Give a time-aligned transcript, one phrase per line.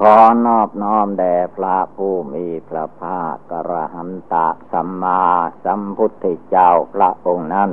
[0.00, 0.16] ขอ
[0.46, 5.22] นอบน้อมแด่พระผู้มีพระภาคกระหันตะสัมมา
[5.64, 7.70] สัมพุทธเจ้าพระองค์นั้น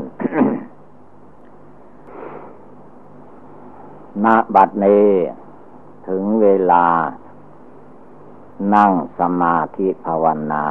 [4.23, 5.09] ณบัดนี้
[6.08, 6.86] ถึงเวลา
[8.76, 10.66] นั่งสมาธิภาวนา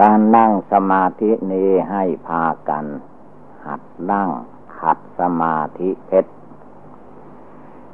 [0.00, 2.84] การนั่งสมาธินี้ให้พากัน
[3.66, 4.28] หัดนั่ง
[4.78, 6.32] ขัดสมาธิเพชร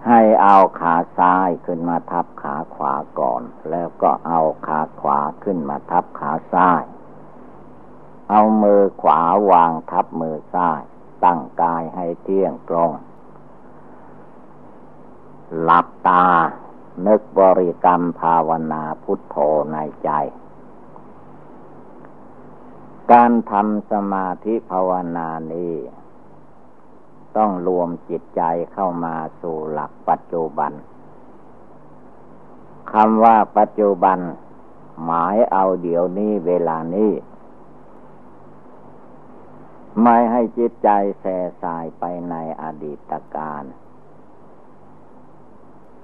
[0.08, 6.82] ให้เอาขาซ้ายขึ้นมาทับขาขวาก่อน แล้วก็เอาขาขวาขึ้นมาทับขาซ้าย
[8.30, 10.80] เอามือขวาวางทับมือซ้าย
[11.24, 12.90] ตั้งกายให้เที่ยงตรง
[15.62, 16.26] หลับตา
[17.06, 19.36] นึกบริกรรมภาวนาพุทโธ
[19.72, 20.10] ในใจ
[23.12, 25.74] การทำสมาธิภาวนานี้
[27.36, 30.72] ต้องรวมจิตใจเข้ามาสู่หลักปัจจุบัน
[32.92, 34.18] คำว่าปัจจุบัน
[35.04, 37.12] หมายเอาเดี๋ยวนี้เวลานี้
[40.02, 40.88] ไม่ให้จิตใจ
[41.20, 43.64] แส่สายไปในอดีตการ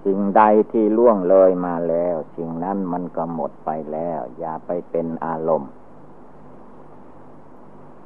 [0.04, 0.42] สิ่งใด
[0.72, 5.70] ที่ล่วงเลยมาแล้ว สิ่งนั้นมันก็หมดไปแล้ว อย่าไปเป็นอารมณ์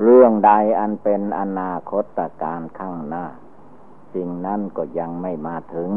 [0.02, 3.24] เรื่องใดอันเป็นอนาคตการข้างหน้า
[4.14, 5.90] สิ่งนั้นก็ยังไม่มาถึง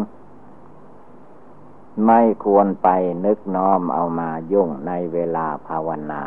[2.05, 2.89] ไม่ควรไป
[3.25, 6.23] นึกน้อมเอามายุ่งในเวลาภาวนา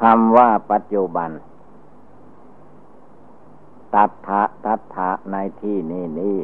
[0.00, 1.30] คำว่าปัจจุบัน
[3.94, 6.38] ตัทธะตัทธะในที่นี้นี่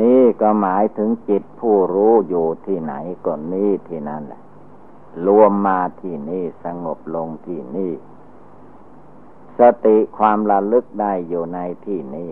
[0.00, 4.43] นี่ก็หมายถึงจิตผู้รู้อยู่ที่ไหนก็นี่ที่นั่นแหละ
[5.26, 7.92] รวมมาที่นี่สงบลงที่นี่
[9.58, 12.30] สติความระลึกได้อยู่ในที่นี้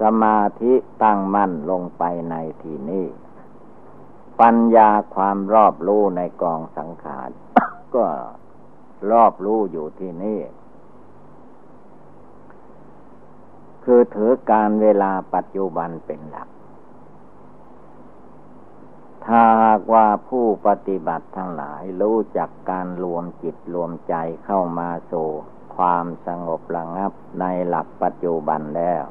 [0.00, 0.72] สมาธิ
[1.02, 3.06] ตั้งมั่นลงไปในที่นี้
[4.40, 7.30] ปัญญาความรอบรู้ในกองสังขาร
[7.94, 8.06] ก็
[9.10, 10.40] รอบรู้อยู่ที่นี่
[13.84, 16.48] คือถือการเวลาปัจจุบันเป็นหลัก
[19.26, 24.14] ถ้าหากว่าผู้ปฏิบัติทั้งหลายรู้จักการรวมจิตรวมใจ
[24.44, 25.28] เข้ามาสู่
[25.76, 29.02] ความสงบระงับในหลักปัจจุบันแล้ว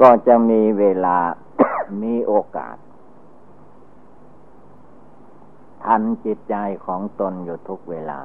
[0.00, 1.18] ก็จะมีเวลา
[2.02, 2.76] มีโอกาส
[5.84, 6.54] ทันจิตใจ
[6.86, 8.20] ของตนอยู่ทุกเวลา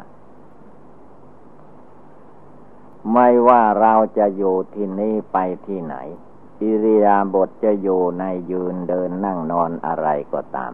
[3.13, 5.95] ไม่ว่าเราจะอยู่ที่นี่ไปที่ไหน
[6.61, 10.73] อิริยาบถจะอยู่ในยืนเดินนั่งนอนอะไรก็ตาม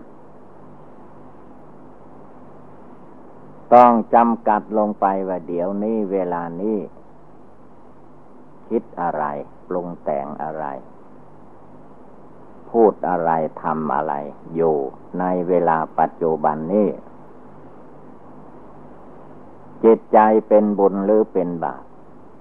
[3.74, 6.80] ต้องจำกัดลงไปว่าเดี๋ยวนี้เวลานี้
[8.68, 9.24] คิดอะไร
[9.68, 10.66] ปรุงแต่งอะไร
[12.70, 13.32] พูดอะไร
[13.64, 14.14] ทำอะไร
[14.56, 14.76] อยู่
[15.20, 16.90] ในเวลาปัจจุบันนี้
[19.84, 21.84] จิตใจเป็นบุญหรือเป็นบาป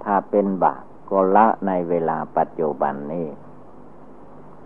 [0.04, 3.28] ถ้าเป็นบาป ก็ละในเวลาปัจจุบันนี้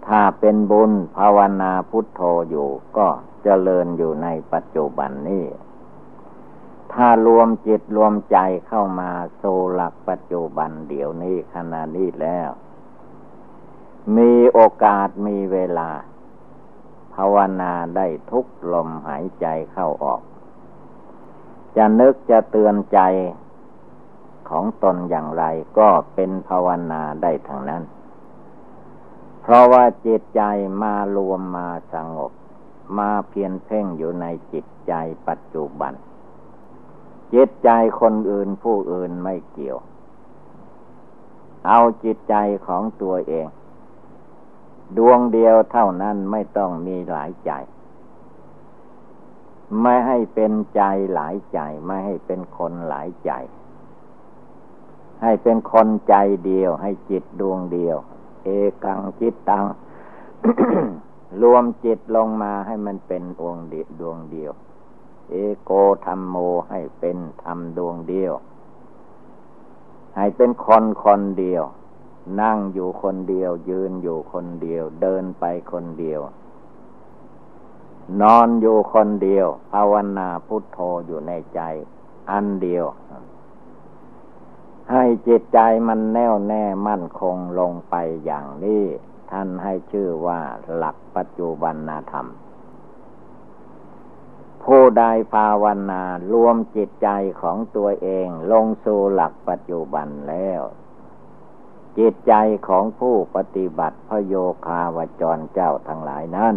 [0.06, 3.08] ถ้าเป็นบุญภาวนาพุทโธอยู่ก็
[3.42, 5.44] เจริญอยู่ในปัจจุบันนี้
[6.92, 9.42] ถ้ารวมจิตรวมใจเข้ามาโซ
[9.74, 12.50] หลักปัจจุบันเดี๋ยวนี้ขณะนี้แล้ว
[14.16, 15.90] มีโอกาสมีเวลา
[17.14, 20.22] ภาวนาได้ทุกลมหายใจเข้าออก
[21.76, 23.00] จะนึกจะเตือนใจ
[24.50, 25.44] ของตนอย่างไร
[25.78, 27.82] ก็เป็นภาวนาได้ทั้งนั้น
[29.42, 30.42] เพราะว่าจิตใจ
[30.82, 32.32] มารวมมาสงบ
[32.98, 34.92] มาเพียนเพ่งอยู่ในจิตใจ
[35.28, 35.92] ปัจจุบัน
[37.34, 37.70] จิตใจ
[38.00, 39.78] คนอื่นผู้อื่นไม่เกี่ยว
[41.66, 42.34] เอาจิตใจ
[42.66, 43.46] ของตัวเอง
[44.96, 47.52] ดวงเดียวเท่านั้นไม่ต้องมีหลายใจ
[49.82, 50.82] ไม่ให้เป็นใจ
[51.14, 53.30] หลายใจ ไม่ให้เป็นคนหลายใจ
[55.24, 56.14] ให้เป็นคนใจ
[56.46, 57.96] เดียว ให้จิตดวงเดียว
[58.44, 58.48] เอ
[58.84, 59.64] กังจิตตัง
[61.42, 64.52] รวมจิตลงมาให้มันเป็นดวงเดียวดวงเดียว
[65.30, 65.34] เอ
[65.64, 65.70] โก
[66.06, 66.36] ธรรมโม
[66.70, 68.32] ให้เป็นธรรมดวงเดียว
[70.16, 71.64] ให้เป็นคนคนเดียว
[72.40, 76.20] นั่งอยู่คนเดียว ยืนอยู่คนเดียว เดินไปคนเดียว
[78.20, 81.60] นอนอยู่คนเดียวภาวนาพุทโธอยู่ในใจ
[82.30, 82.84] อันเดียว
[84.92, 85.58] ให้จิตใจ
[85.88, 87.94] มันแน่วแน่มั่นคงลงไป
[88.24, 88.84] อย่างนี้
[89.30, 90.40] ท่านให้ชื่อว่า
[90.76, 91.76] หลักปัจจุบัน
[92.12, 92.26] ธรรม
[94.64, 95.04] ผู้ใด
[95.34, 96.02] ภาวนา
[96.32, 97.08] รวมจิตใจ
[97.40, 100.62] ของตัวเองลงสู่หลักปัจจุบันแล้ว
[101.98, 102.34] จิตใจ
[102.68, 104.34] ของผู้ปฏิบัติพโย
[104.66, 106.54] คาวจรเจ้าทั้งหลายนั้น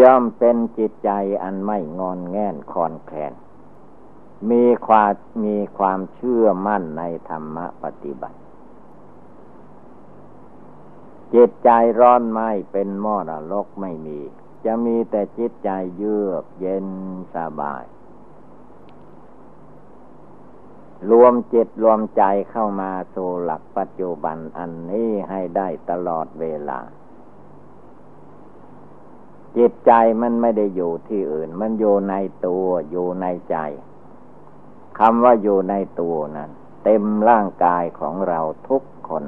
[0.00, 1.10] ย่อมเป็นจิตใจ
[1.42, 3.32] อันไม่งอนแง่นคอนแคลน
[4.50, 5.12] มีความ
[5.44, 8.38] มีความเชื่อมั่นในธรรมปฏิบัติ
[11.34, 11.70] จิตใจ
[12.00, 12.40] ร้อนไหม
[12.72, 14.20] เป็นมอดลกไม่มี
[14.64, 16.86] จะมีแต่จิตใจเยือกเย็น
[17.34, 17.84] สบาย
[21.10, 26.80] รวมจิตรวมใจเข้ามาสู่หลักปัจจุบันอันนี้ให้ได้ตลอดเวลา
[29.56, 29.92] จิตใจ
[30.22, 32.14] มันไม่ได้อยู่ที่อื่น มันอยู่ใน
[32.46, 33.56] ตัวอยู่ในใจ
[34.98, 36.50] คำว่าอยู่ในตัวนั้น
[36.84, 39.24] เต็มร่างกายของเราทุกคน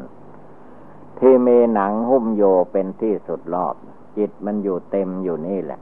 [1.19, 2.43] ที่มีหนังหุ้มโย
[2.73, 3.75] เป็นที่สุดรอบ
[4.17, 5.81] จิตมันอยู่เต็มอยู่นี่แหละ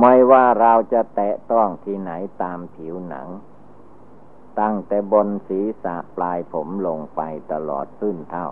[0.00, 3.28] ไม่ว่าเราจะแตะต้องที่ไหนตามผิวหนัง
[4.60, 7.20] ตั้งแต่บนศีรษะปลายผมลงไป
[7.52, 8.48] ตลอดขึ้นเท่า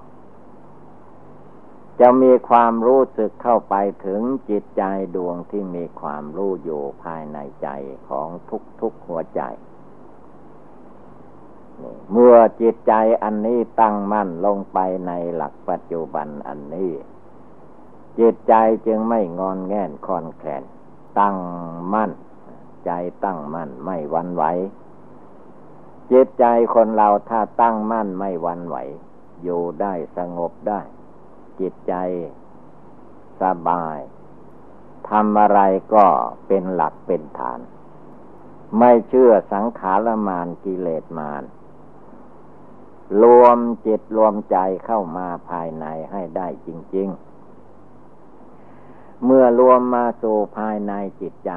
[2.01, 3.75] จะมีความรู้สึกเข้าไป
[4.05, 4.21] ถึง
[4.51, 4.83] จิตใจ
[5.17, 7.69] ดวงที่มีความรู้อยู่ภายในใจ
[8.09, 8.29] ของ
[8.81, 9.43] ทุกๆหัวใจ
[12.13, 16.93] เมื่อจิตใจอันนี้ตั้งมั่นลงไปในหลักปัจจุบันอันนี้
[18.19, 18.55] จิตใจ
[18.87, 20.65] จึงไม่งอนแง่นคอนแคลน
[21.21, 21.37] ตั้ง
[21.95, 22.13] มั่น
[22.87, 22.91] ใจ
[23.25, 24.45] ตั้งมั่นไม่วันไหว
[26.13, 26.45] จิตใจ
[26.75, 28.77] คนเราถ้าตั้งมั่นไม่วันไหว
[29.43, 30.81] อยู่ได้สงบได้
[31.61, 31.95] จิตใจ
[33.43, 33.99] สบาย
[35.09, 35.61] ทำอะไร
[35.95, 36.07] ก็
[36.47, 37.61] เป็นหลักเป็นฐาน
[38.79, 41.43] ไม่เชื่อสังขารมานกิเลสมาน
[43.23, 47.09] รวมจิตรวมใจเข้ามาภายในให้ได้จริง
[47.97, 51.53] ๆ เมื่อรวมมาสู่ภายในจิตใจ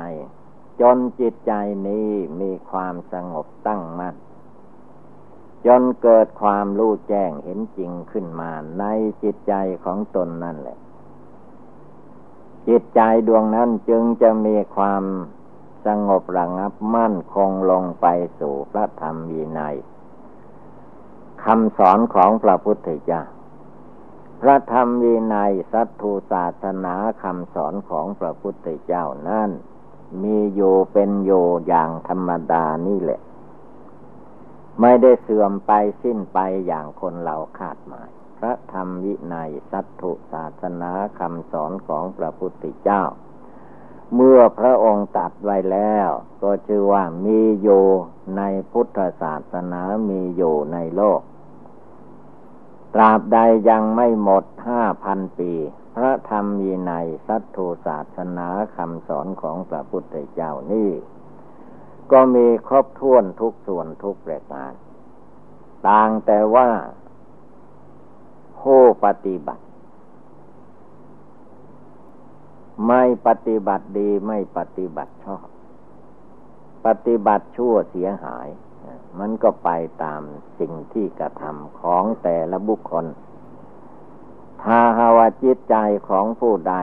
[0.81, 1.53] จนจิตใจ
[1.87, 2.09] นี้
[2.41, 4.15] มีความสงบตั้งมั่น
[5.65, 8.83] จนเกิดความรู้แจ้งเห็นจริงขึ้นมาใน
[9.23, 10.77] จิตใจของตนนั่นแหละ
[12.67, 15.03] จิตใจดวงนั้นจึงจะมีความ
[15.85, 18.05] สงบระงับมั่นคงลงไป
[18.39, 19.77] สู่พระธรรมวินัย
[21.43, 23.23] คำสอนของพระพุทธเจ้า
[24.41, 29.49] พระธรรมวินัยสัตถุศาสนาคำสอนของพระพุทธเจ้านั่น
[30.23, 33.19] มีอยู่เป็นอยู่อย่างธรรมดานี่แหละ
[34.81, 35.71] ไม่ได้เสื่อมไป
[36.03, 43.03] สิ้นไปอย่างคนเราคาดหมาย พระธรรมวินัยสัตถุศาสนาคำสอนของพระพุทธเจ้า
[44.15, 46.09] เมื่อพระองค์ตัดไว้แล้ว
[46.43, 47.85] ก็ชื่อว่ามีอยู่
[48.37, 48.41] ใน
[48.71, 51.21] พุทธศาสนามีอยู่ในโลก
[52.93, 53.37] ตราบใด
[53.69, 55.51] ยังไม่หมดห้าพันปี
[55.95, 60.91] พระธรรมวินัยสัตถุศาสนาคำสอนของพระพุทธเจ้านี่
[62.11, 64.71] ก็มีครบถ้วนทุกส่วนทุกประการ
[65.87, 66.69] ต่างแต่ว่า
[68.61, 69.63] ผู้ปฏิบัติ
[72.87, 75.47] ไม่ปฏิบัติดีไม่ปฏิบัติชอบ
[76.85, 78.47] ปฏิบัติชั่วเสียหาย
[79.19, 79.69] มันก็ไป
[80.03, 80.21] ตาม
[80.59, 83.05] สิ่งที่กระทำของแต่ละบุคคล
[84.63, 85.75] ถ้าหาวจิตใจ
[86.09, 86.75] ของผู้ใด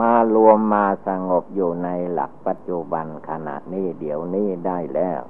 [0.00, 5.20] มารวมมาสงบอยู่ในหลักปัจจุบันขณะนี้เดี๋ยวนี้ได้แล้ว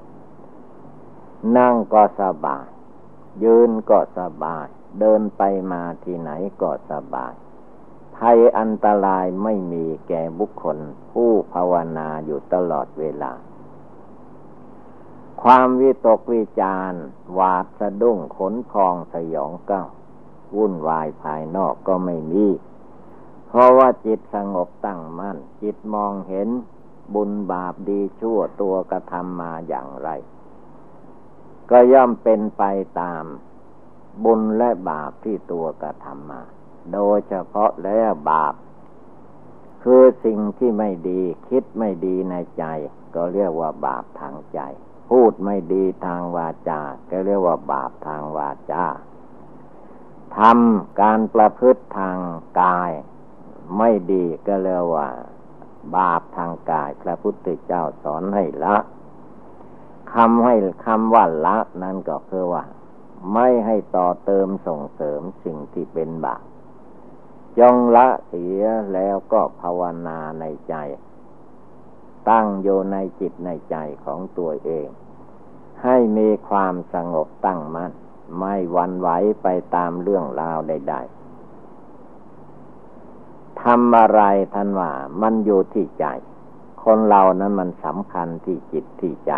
[1.56, 2.66] นั่งก็สบาย
[3.44, 4.66] ยืนก็สบาย
[5.00, 6.30] เดินไปมาที่ไหน
[6.62, 7.34] ก็สบาย
[8.16, 10.78] ภัยอันตรายไม่มีแก่บุคคล
[11.12, 13.32] ผู้ภาวนาอยู่ตลอดเวลา
[15.42, 16.92] ความวิตกวิจาร
[17.34, 19.84] หวาดสะดุ้งขนพองสยองเก้า
[20.56, 22.46] วุ่นวายภายนอกก็ไม่มี
[23.58, 26.48] ราะว่าจิตสงบตั้งมั่น จิตมองเห็น
[27.14, 30.08] บุญบาปดีชั่วตัวกระทำมาอย่างไร
[31.70, 32.62] ก็ย่อมเป็นไป
[33.00, 33.24] ตาม
[34.24, 36.42] บุญและบาปที่ตัวกระทำมา
[36.92, 38.54] โดยเฉพาะแล้วบาป
[39.82, 42.64] คือสิ่งที่ไม่ดีคิดไม่ดีในใจ
[43.14, 44.60] ก็เรียกว่าบาปทางใจ
[45.10, 48.84] พูดไม่ดีทางวาจา ก็เรียกว่าบาปทางวาจา
[50.38, 52.18] ทำการประพฤติทาง
[52.60, 52.90] กาย
[53.78, 55.08] ไม่ดีก็เรียกว่า
[55.96, 58.76] บาปทางกายพระพุทธเจ้าสอนให้ละ
[60.14, 60.54] คำให้
[60.86, 62.64] คำว่าละนั่นก็คือว่า
[63.34, 66.42] ไม่ให้ต่อเติมส่งเสริมสิ่งที่เป็นบาป
[67.58, 68.62] จงละเสีย
[68.94, 70.74] แล้วก็ภาวนาในใจ
[72.30, 74.88] ตั้งอยู่ในจิตในใจของตัวเอง
[75.84, 77.92] ให้มีความสงบตั้งมัน่น
[78.38, 79.08] ไม่วันไหว
[79.42, 81.15] ไปตามเรื่องราวใด ๆ
[83.62, 84.22] ทำอะไร
[84.54, 84.90] ท่านว่า
[85.22, 86.06] มันอยู่ที่ใจ
[86.84, 89.32] คนเรานั้นมันสำคัญที่จิตที่ใจ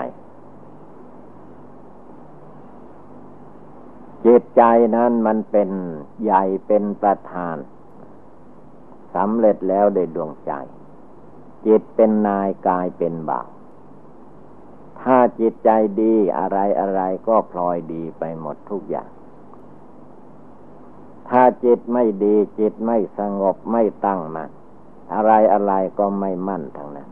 [4.26, 4.62] จิตใจ
[4.96, 5.70] นั้นมันเป็น
[6.22, 7.56] ใหญ่เป็นประธาน
[9.14, 10.52] สำเร็จแล้วได้ดวงใจ
[11.66, 13.48] จิตเป็นนายกายเป็นบ่าว
[15.00, 15.70] ถ้าจิตใจ
[16.00, 19.10] ดีอะไรอะไรก็พลอยดีไปหมดทุกอย่าง
[21.30, 24.50] ถ้าจิตไม่ดีจิตไม่สงบไม่ตั้งมัน่น
[25.14, 27.08] อะไรอะไรก็ไม่มั่นทั้งนั้น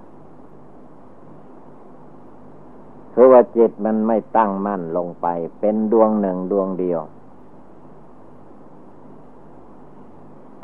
[3.13, 5.27] คือว่าจิตมันไม่ตั้งมั่นลงไป
[5.61, 7.01] เป็นดวงหนึ่งดวงเดียว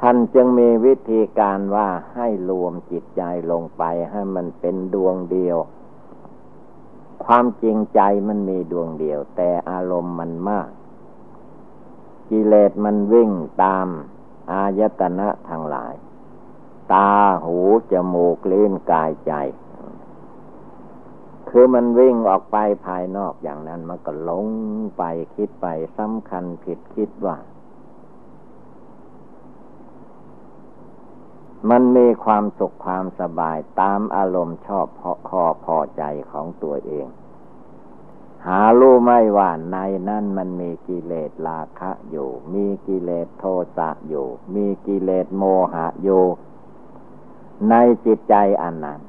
[0.01, 5.59] ท่านจึงมีวิธีการว่าให้รวมจิตใจลงไปให้มันเป็นดวงเดียว
[7.25, 10.69] ความจริงใจมันมีดวงเดียว แต่อารมณ์มันมาก
[12.35, 13.31] กิเลสมันวิ่ง
[13.63, 13.89] ตาม
[14.51, 15.95] อายตนะทางหลาย
[16.93, 17.13] ตา
[17.45, 17.59] หู
[17.93, 19.33] จมูกลิ้นกายใจ
[21.49, 24.47] คือมันวิ่งออกไปภายนอกอย่างนั้นมันก็หลง
[24.97, 25.03] ไป
[25.35, 25.67] คิดไป
[25.99, 27.37] สำคัญผิดคิดว่า
[31.71, 37.07] มันมีความสุขความสบายตามอารมณ์ชอบพอคอพอใจของตัวเอง
[38.47, 39.77] หารู้ไม่ว่าใน
[40.09, 43.45] นั้นมันมีกิเลสราคะอยู่ มีกิเลสโท
[43.77, 46.25] สะอยู่ มีกิเลสโมหะอยู่
[47.71, 47.75] ใน
[48.07, 49.01] จิตใจอันนั้น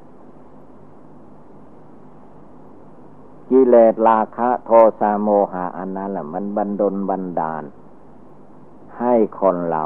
[3.49, 7.63] กิเลสราคะโทสะโมหะอันนั้นแหละมันบันดลบันดาล
[8.99, 9.83] ให้คนเรา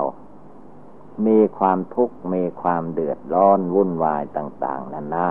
[1.26, 5.30] มีความทุกข์มีความเดือดร้อนวุ่นวายต่าง ๆนั่นนะ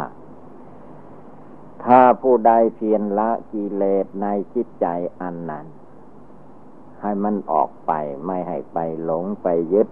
[1.87, 4.87] ถ้าผู้ใดเพียรละกิเลสในจิตใจ
[5.21, 5.67] อันนั้น
[7.01, 7.93] ให้มันออกไป
[8.27, 9.89] ไม่ให้ไปหลงไปยึด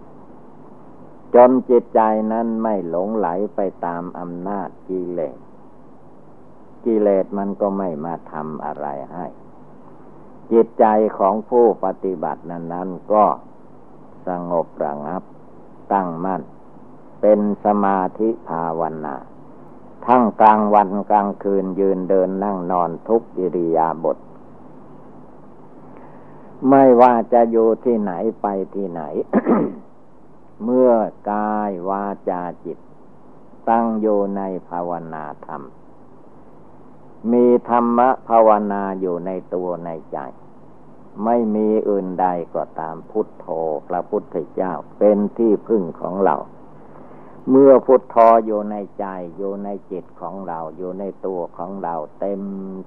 [1.34, 2.00] จนจิตใจ
[2.32, 5.38] นั้นไม่หลงไหลไปตามอำนาจกิเลส
[6.84, 9.26] กิเลสมันก็ไม่มาทำอะไรให้
[10.52, 10.84] จิตใจ
[11.18, 13.24] ของผู้ปฏิบัตินั้นนั้นก็
[14.26, 15.22] สงบระงับ
[15.92, 16.42] ตั้งมั่น
[17.20, 19.16] เป็นสมาธิภาวนา
[20.06, 24.18] ทั้งกลางวันกลางคืนยืนเดินนั่งนอนทุกอิริยาบถ
[26.68, 29.02] ไม่ว่าจะอยู่ที่ไหนไปที่ไหน
[30.64, 30.90] เมื่อ
[31.30, 32.78] กายวาจาจิต
[33.70, 35.62] ตั้งอยู่ในภาวนาธรรม
[37.32, 40.18] มีธรรมะภาวนาอยู่ในตัวในใจ
[41.24, 43.46] ไม่มีอื่นใดก็ตามพุทโธ
[43.88, 46.36] พระพุทธเจ้าเป็นที่พึ่งของเรา
[47.50, 52.42] เมื่อพุทโธอยู่ในใจอยู่ในจิตของเรา อยู่ในตัวของเราเต็ม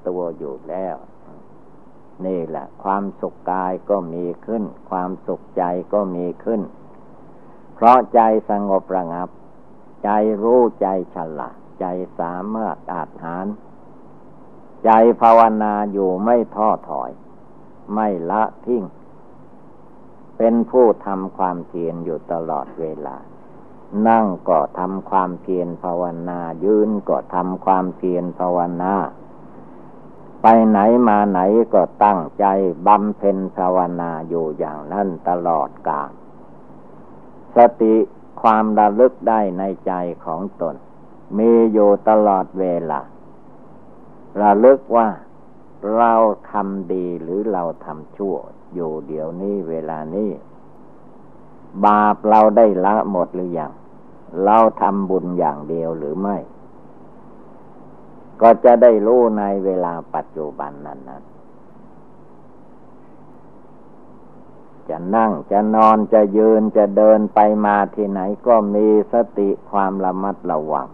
[0.08, 0.96] ตัวอยู่แล้ว
[2.26, 6.62] นี่แหละ ความสุขกายก็มีขึ้น ความสุขใจก็มีขึ้น
[7.76, 9.30] เพราะใจสงบระงับ
[10.04, 10.10] ใจ
[10.42, 11.86] รู้ใจฉลาดใจ
[12.20, 13.48] สามารถอาจหาร
[14.86, 17.12] ใจภาวนาอยู่ไม่ท้อถอย
[17.94, 18.84] ไม่ละทิ้ง
[20.38, 23.18] เป็นผู้ทำความเพียรอยู่ตลอดเวลา
[24.08, 28.94] นั่งก็ทำความเพียรภาวนา ยืนก็ทำความเพียรภาวนา
[30.42, 31.40] ไปไหนมาไหน
[31.74, 32.46] ก็ตั้งใจ
[32.88, 36.12] บำเพ็ญภาวนาอยู่อย่างนั้นตลอดกาล
[37.56, 37.96] สติ
[38.42, 39.94] ความระลึกได้ในใจ
[40.26, 40.76] ของตน
[41.38, 43.02] มีอยู่ตลอดเวลา
[44.42, 45.08] ระลึกว่า
[45.96, 46.14] เรา
[46.52, 48.36] ทำดีหรือเราทำชั่ว
[48.74, 50.30] อยู่เดี๋ยวนี้เวลานี้
[51.86, 53.72] บาปเราได้ละหมดหรือยัง
[54.46, 56.38] เราทำบุญอย่างเดียวหรือไม่
[58.42, 61.24] ก็จะได้รู้ในเวลาปัจจุบันนั้นนั้น
[64.90, 70.88] จะนั่งจะนอนจะยืนจะเดินไปมาที่ไหนก็มีสติความระมัดระวัง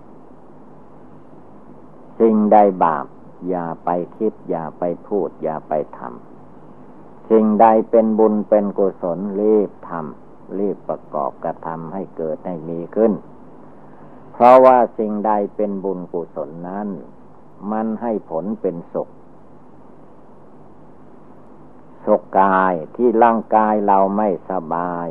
[2.19, 3.05] สิ่งใดบาป
[3.49, 10.22] อย่าไปคิด อย่าไปพูด อย่าไปทำสิ่งใดเป็นบุญเป็นกุศลรีบทำ
[10.59, 13.13] รีบประกอบกระทำให้เกิดให้มีขึ้น
[14.33, 16.87] เพราะว่าสิ่งใดเป็นบุญกุศลนั้น
[17.71, 19.09] มันให้ผลเป็นสุข
[22.05, 25.07] สุขกายที่ร่างกายเราไม่สบาย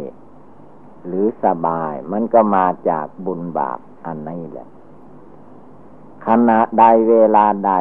[1.07, 4.69] หรือสบายมันก็มาจากบุญบาปอันนี้แหละ
[6.27, 7.73] ขณะใดเวลาใด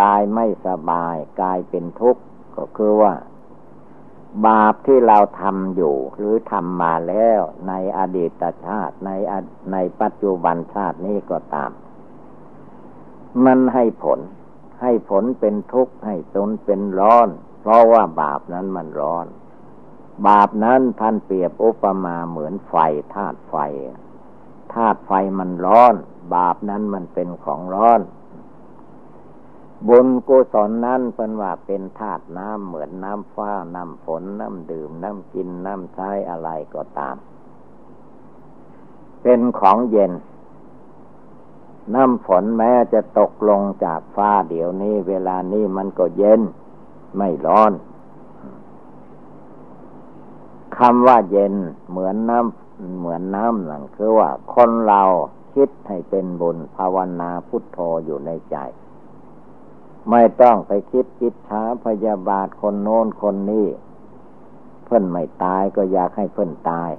[0.00, 2.22] กายไม่สบาย กายเป็นทุกข์
[2.56, 3.12] ก็คือว่า
[4.46, 9.10] บาปที่เราทำอยู่ หรือทำมาแล้วในอดีตชาติใน
[9.72, 11.70] ในปัจจุบันชาตินี้ก็ตาม
[13.44, 14.20] มันให้ผล
[14.82, 17.28] ให้ผลเป็นทุกข์ให้ตนเป็นร้อน
[17.60, 19.26] เพราะว่าบาปนั้นมันร้อน
[20.28, 22.74] บาปนั้นท่านเปรียบอุปมาเหมือนไฟ
[23.14, 23.56] ธาตุไฟ
[24.74, 25.94] ธาตุไฟมันร้อน
[26.34, 28.00] บาปนั้นมันเป็นของร้อน
[29.88, 37.16] บุญกุศลนั้นเป็นว่าเป็นธาตุน้ำเหมือนน้ำฟ้า น้ำฝน น้ำดื่ม น้ำกิน น้ำใช้อะไรก็ตาม
[39.22, 40.12] เป็นของเย็น
[41.94, 46.40] น้ำฝนแม้จะตกลงจากฟ้าเดี๋ยวนี้ เวลานี้มันก็เย็น
[47.16, 47.72] ไม่ร้อน
[50.76, 51.54] คำว่าเย็น
[51.90, 55.02] เหมือนน้ำเหมือนน้ำหลังคือว่าคนเรา
[55.54, 58.56] คิดให้เป็นบุญภาวนาพุทโธอยู่ในใจ
[60.10, 63.66] ไม่ต้องไปคิดคิดช้าพยาบาทคนโน้นคนนี้
[64.84, 66.90] เพื่อนไม่ตายก็อยากให้เพื่อนตาย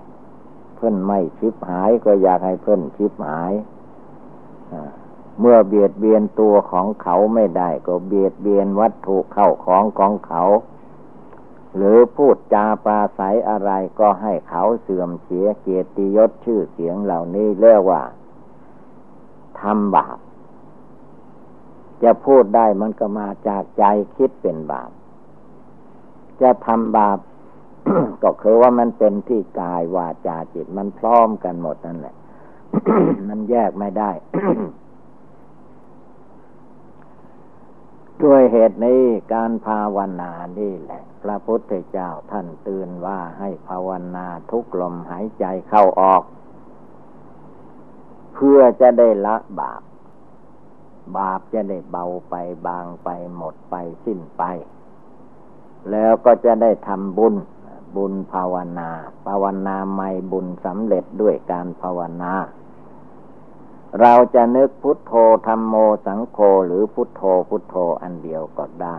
[0.75, 3.53] เพื่อนไม่ชิบหายก็อยากให้เพื่อนชิบหาย
[5.39, 10.43] เมื่อเบียดเบียนตัวของเขาไม่ได้ ก็เบียดเบียนวัตถุเข้าของของเขา
[11.75, 18.01] หรือพูดจาปาศัยอะไรก็ให้เขาเสื่อมเสียเกียรติยศชื่อเสียงเหล่านี้เรียกว่า
[19.59, 20.17] ทำบาป
[22.03, 23.83] จะพูดได้มันก็มาจากใจ
[24.15, 24.91] คิดเป็นบาป
[26.41, 27.19] จะทำบาป
[28.23, 32.15] ก็คือว่ามันเป็นที่กายวาจาจิต มันพร้อมกันหมดนั่นแหละ
[33.29, 34.11] มันแยกไม่ได้
[38.23, 39.01] ด้วยเหตุนี้
[39.33, 46.23] การภาวนานี่แหละ พระพุทธเจ้าท่านเตือนว่าให้ภาวนาทุกลมหายใจเข้าออก
[48.33, 49.81] เพื่อจะได้ละบาป
[51.17, 52.35] บาปจะได้เบาไป
[52.67, 54.43] บางไปหมดไปสิ้นไป
[55.91, 57.35] แล้วก็จะได้ทำบุญ
[57.95, 58.89] บุญภาวนา
[59.27, 62.33] ภาวนาไม่บุญสำเร็จด้วยการภาวนา
[64.01, 65.13] เราจะนึกพุทโธ
[65.47, 66.37] ธรรมโมสังโฆ
[66.67, 68.97] หรือพุทโธพุทโธอันเดียวก็ได้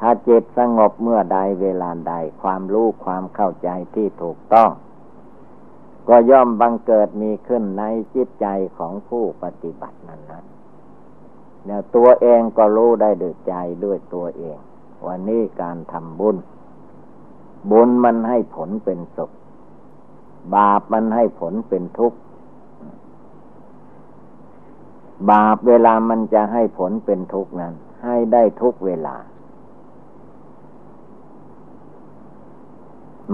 [0.00, 4.70] ถ้าจิตสงบเมื่อใดเวลาใดความรู้ความเข้าใจที่ถูกต้อง
[6.08, 8.46] ก็ย่อมบังเกิดมีขึ้นในจิตใจ
[8.78, 10.44] ของผู้ปฏิบัตินั้น
[11.66, 14.58] เนี่ยตัวเองก็รู้ได้ด้วยใจด้วยตัวเอง
[15.06, 16.36] วันนี้การทำบุญ
[17.70, 19.30] บุญมันให้ผลเป็นสุข
[20.54, 22.18] บาปมันให้ผลเป็นทุกข์
[25.30, 29.16] บาปเวลามันจะให้ผลเป็นทุกข์นั้น ให้ได้ทุกเวลา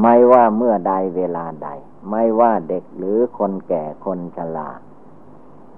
[0.01, 1.69] ไม่ว่าเมื่อใดเวลาใด
[2.11, 4.71] ไม่ว่าเด็กหรือคนแก่คนชรา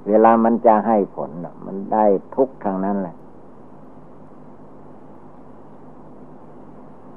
[0.09, 1.31] เวลามันจะให้ผล
[1.67, 3.17] มันได้ทุกทางนั้นแหละ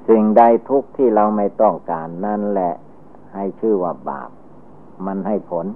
[0.08, 2.72] สิ่งใดทุกที่เราไม่ต้องการนั่นแหละ
[3.34, 4.30] ให้ชื่อว่าบาป
[5.06, 5.66] มันให้ผล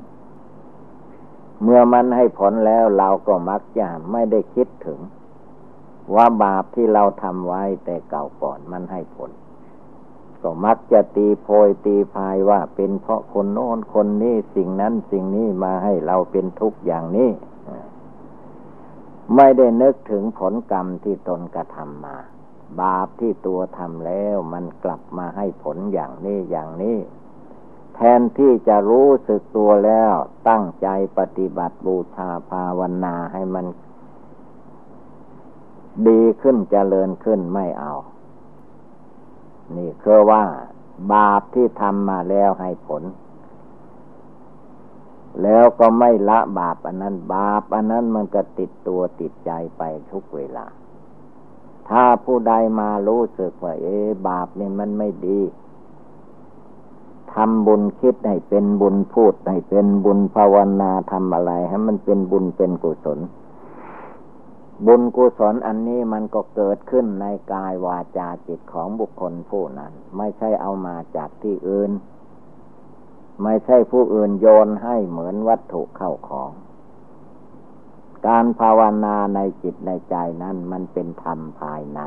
[1.63, 4.99] เมื่อมันให้ผลแล้วเราก็มักจะไม่ได้คิดถึง
[6.15, 9.31] ว่าบาปที่เราทำไว้แต่เก่าก่อนมันให้ผล
[10.43, 17.31] ก็มักจะตีโพยตีพายว่าเป็นเพราะคนโน้นคนนี้สิ่งนั้นสิ่งนี้มาให้เราเป็นทุกข์อย่างนี้
[19.35, 22.17] ไม่ได้นึกถึงผลกรรมที่ตนกระทำมา
[22.81, 26.99] บาปที่ตัวทำแล้วมันกลับมาให้ผลอย่างนี้อย่างนี้
[27.95, 30.13] แทนที่จะรู้สึกตัวแล้ว
[30.49, 33.67] ตั้งใจปฏิบัติบูชาภาวนาให้มัน
[36.09, 37.93] ดีขึ้นเจริญขึ้นไม่เอา
[39.77, 40.45] นี่คือว่า
[41.13, 43.03] บาปที่ทำมาแล้วให้ผล
[45.43, 50.67] แล้วก็ไม่ละบาปอันนั้น บาปอันนั้นมันก็ติดตัวติดใจไปทุกเวลา
[51.89, 53.97] ถ้าผู้ใดมารู้สึกว่า เอ๊
[54.29, 55.41] บาปนี่มันไม่ดี
[57.35, 63.19] ทำบุญคิดให้เป็นบุญพูดให้เป็นบุญภาวนาทำอะไรให้มันเป็นบุญเป็นกุศล
[64.85, 71.91] บุญกุศลอันนี้มันก็เกิดขึ้นในกายวาจาจิตของบุคคลผู้นั้น ไม่ใช่เอามาจากที่อื่น
[73.43, 76.51] ไม่ใช่ผู้อื่นโยนให้เหมือนวัตถุเข้าของ
[78.29, 82.01] การภาวนาในจิตในใจนั้นมันเป็นธรรมภายใน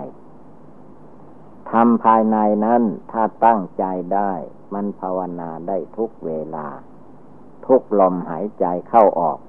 [1.71, 4.31] ธรรมภายในนั้นถ้าตั้งใจได้
[4.73, 6.67] มันภาวนาได้ทุกเวลา
[7.65, 9.39] ทุกลมหายใจเข้าออก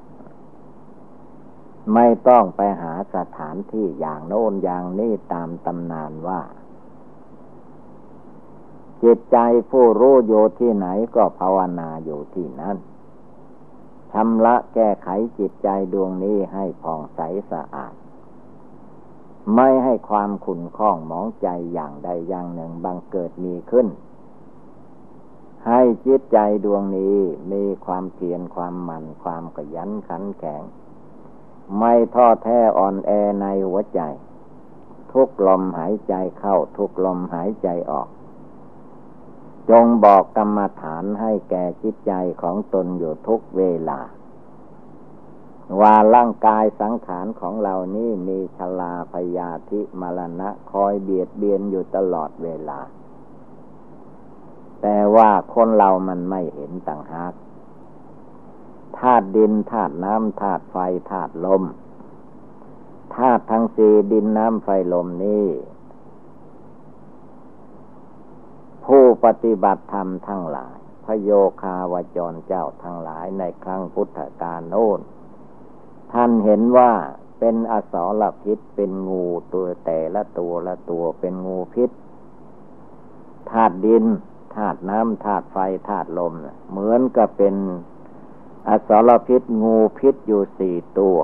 [1.94, 6.40] ไม่ต้องไปหาสถานที่อย่างโน้นอย่างนี้ตามตำนานว่า
[9.02, 9.38] จิตใจ
[9.70, 12.76] ผู้รู้อยู่ที่ไหนก็ภาวนาอยู่ที่นั้น
[14.12, 17.94] ชำระแก้ไขจิตใจดวงนี้ให้ผ่องใสสะอาด
[19.54, 23.86] ไม่ให้ความขุ่นข้องหมองใจอย่างใดอย่างหนึ่งบังเกิดมีขึ้น
[25.66, 27.18] ให้จิตใจดวงนี้
[27.52, 30.62] มีความเพียรความหมั่นความขยันขันแข็ง
[31.78, 34.00] ไม่ท้อแท้อ่อนแอในหัวใจ
[35.12, 38.08] ทุกลมหายใจเข้าทุกลมหายใจออก
[39.70, 44.00] จงบอกกรรมฐานให้แก่จิตใจของตนอยู่ทุกเวลา
[45.80, 52.80] ว่าร่างกายสังขารของเรานี่มีชลาพยาธิมรณะคอยเบียดเบียนอยู่ตลอดเวลา
[54.82, 57.32] แต่ว่าคนเรามันไม่เห็นต่างหาก
[58.98, 60.76] ธาตุดินธาตุน้ำธาตุไฟ
[61.10, 61.62] ธาตุลม
[63.16, 65.46] ธาตุทั้งสี่ดินน้ำไฟลมนี้
[68.84, 71.30] ผู้ปฏิบัติธรรมทั้งหลายพโย
[71.62, 75.00] คาวจรเจ้าทั้งหลายในครั้งพุทธกาลโน้น
[76.12, 76.92] ท่านเห็นว่า
[77.38, 81.90] เป็นอสรพิษเป็นงูตัวแต่ละตัวละตัวเป็นงูพิษ
[83.50, 84.04] ธาตุดิน
[84.54, 86.34] ธาตุน้ำธาตุไฟธาตุลม
[86.70, 87.54] เหมือนกับเป็น
[88.68, 91.16] อสรพิษงูพิษอยู่สี่ตัว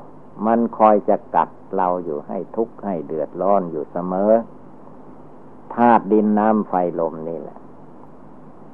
[0.47, 4.31] มันคอยจะกัดเราอยู่ให้ทุกข์ให้เดือดร้อนอยู่เสมอ
[5.75, 7.59] ธาตุดินน้ำไฟลมนี่แหละ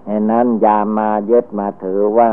[0.08, 2.30] ดังนั้นอย่ามายึดมาถือว่า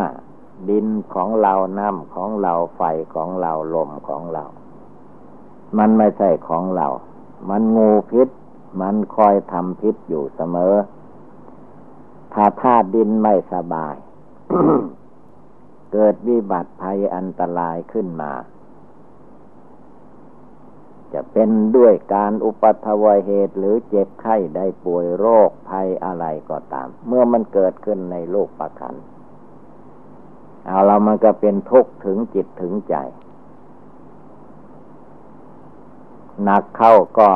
[0.69, 2.81] ดินของเราน้ำของเราไฟ
[3.13, 4.43] ของเราลมของเรา
[5.77, 6.87] มันไม่ใช่ของเรา
[7.49, 8.27] มันงูพิษ
[8.81, 10.73] มันคอยทำพิษอยู่เสมอ
[12.33, 13.95] ถ้าธาตุดินไม่สบาย
[15.93, 18.31] เกิดวิบัติภัยอันตรายขึ้นมา
[21.13, 28.95] จะเป็นด้วยการอุปัตวเหตุหรือเจ็บไข้ได้ป่วยโรคภัยอะไรก็ตาม เมื่อมันเกิดขึ้นในโลกประคัน
[30.65, 32.95] เอาเรามันก็เป็นทุกข์ถึงจิตถึงใจ
[36.43, 37.29] หนักเข้าก็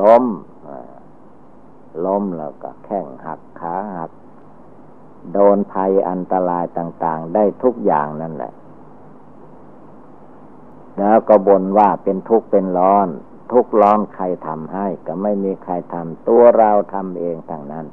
[0.00, 0.24] ล้ม
[2.04, 4.12] ล้มแล้วก็แข้งหักขาหัก
[5.32, 8.52] โดนภัยอันตรายต่างๆ ได้ทุกอย่างนั่นแหละ
[10.98, 13.08] แล้วก็บ่นว่าเป็นทุกข์เป็นร้อน
[13.52, 17.86] ทุกข์ร้อนใครทำให้ ก็ไม่มีใครทำตัวเราทำเองทั้งนั้น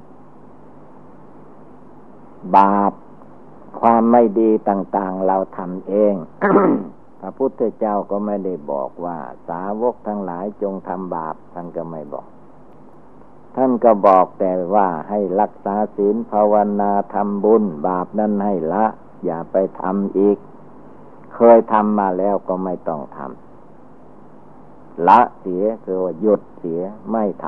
[2.55, 2.93] บาป
[3.79, 6.13] ความไม่ดีต่าง ๆ เราทำเอง
[7.21, 9.17] พระพุทธเจ้าก็ไม่ได้บอกว่า
[9.49, 12.27] สาวกทั้งหลายจงทำบาปท่านก็ไม่บอก
[13.55, 18.85] ท่านก็บอกแต่ว่าให้รักษาศีลภาวนาทำบุญ บาปนั้นให้ละ
[19.25, 20.37] อย่าไปทำอีก
[21.35, 27.45] เคยทำมาแล้วก็ไม่ต้องทำละเสียคือว่าหยุดเสียไม่ท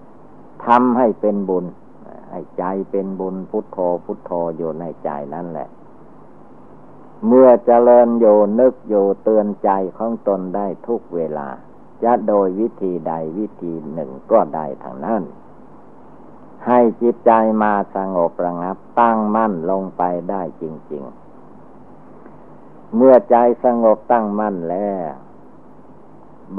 [0.00, 1.64] ำทำให้เป็นบุญ
[2.30, 5.68] ให้ใจเป็นบุญพุทโธพุทโธอยู่ในใจนั่นแหละ
[7.26, 8.26] เมื่อเจริญโย
[8.60, 11.48] นึกโยเตือนใจของตนได้ทุกเวลา
[12.02, 15.22] จะโดยวิธีใดวิธีหนึ่งก็ได้ทางนั้น
[16.66, 21.04] ให้จิตใจมาสงบระงับตั้งมั่นลงไปได้จริง
[22.00, 25.08] ๆ เมื่อใจสงบตั้งมั่นแล้ว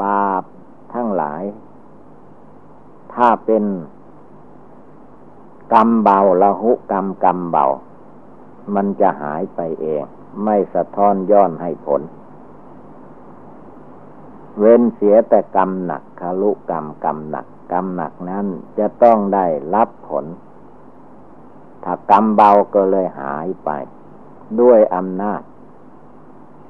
[0.01, 0.43] บาป
[0.93, 1.43] ทั้งหลาย
[3.13, 3.63] ถ้าเป็น
[5.73, 7.65] กรรมเบาละหุกรรมกรรมเบา
[8.75, 10.03] มันจะหายไปเอง
[10.43, 12.01] ไม่สะท้อนย้อนให้ผล
[14.59, 18.45] เว้นเสียแต่กรรมหนักคาลุกรรมกรรมหนักกรรมหนักนั้น
[18.77, 20.25] จะต้องได้รับผล
[21.83, 23.69] ถ้ากรรมเบาก็เลยหายไป
[24.61, 25.41] ด้วยอำนาจ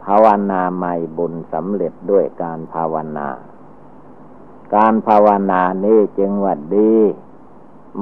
[0.04, 3.28] ภาวนาใหม่บุญสำเร็จด้วยการภาวนา
[4.76, 6.94] การภาวนานี้จึงวัดดี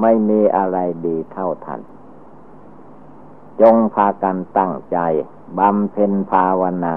[0.00, 1.80] ไม่มีอะไรดีเท่าทัน
[3.60, 4.98] จงพากันตั้งใจ
[5.58, 6.94] บำเพ็ญภาวนา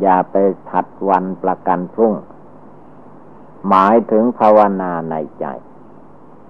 [0.00, 0.36] อย่าไป
[0.70, 2.14] ถัดวันประกันพรุ่ง
[3.68, 5.46] หมายถึงภาวนาในใจ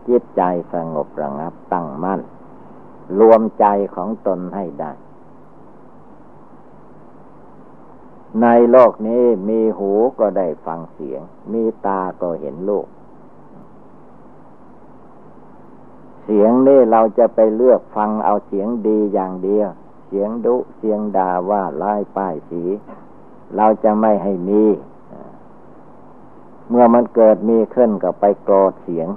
[0.08, 2.20] จิตใจสงบระงับตั้งมั่น
[3.18, 4.92] รวมใจของตนให้ได้
[8.42, 11.20] ในโลกนี้มีหูก็ได้ฟังเสียง
[11.52, 12.86] มีตาก็เห็นลูก
[16.24, 19.68] เสียงนี่เราจะไปเลือกฟังเอาเสียงดีอย่างเดียว
[20.06, 22.62] เสียงดุ เสียงด่าว่าไล่ป้ายสี
[23.56, 24.64] เราจะไม่ให้มี
[26.68, 29.08] เมื่อมันเกิดมีขึ้นก็ไปโกรธเสียง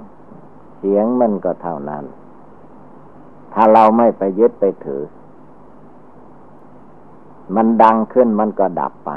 [0.78, 2.04] เสียงมันก็เท่านั้น
[3.52, 5.02] ถ้าเราไม่ไปยึดไปถือ
[7.56, 9.10] มันดังขึ้นมันก็ดับไป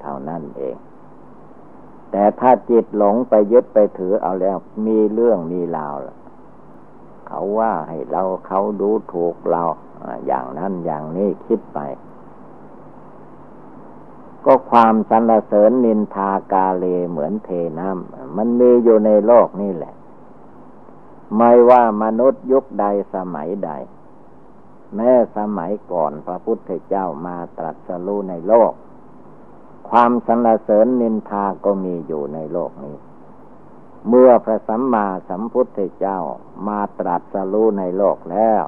[0.00, 0.76] เท่านั้นเอง
[2.10, 4.56] แต่ถ้าจิตหลงไปยึดไปถือเอาแล้ว
[4.86, 6.16] มีเรื่องมีราวล่ะ
[7.26, 9.62] เขาว่าให้เราเขาดูถูกเรา
[10.26, 11.78] อย่างนั้นอย่างนี้คิดไป
[14.44, 19.94] ก็ความสรรเสริญนินทากาเลเหมือนเทน้ำมันมีอยู่ในโลกนี่แหละ
[21.36, 23.70] ไม่ว่ามนุษย์ยุคใดสมัยใด
[24.94, 28.72] แม้สมัยก่อนพระพุทธเจ้ามาตรัสรู้ในโลก
[29.88, 32.96] ความสรรเสริญนินทาก็มีอยู่ในโลกนี้
[34.08, 36.18] เมื่อพระสัมมาสัมพุทธเจ้า
[36.68, 38.64] มาตรัสรู้ในโลกแล้ว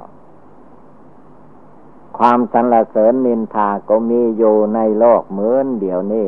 [2.19, 6.27] ความสรรเสริญนินทาก็มีอยู่ในโลกเหมือนเดียวนี้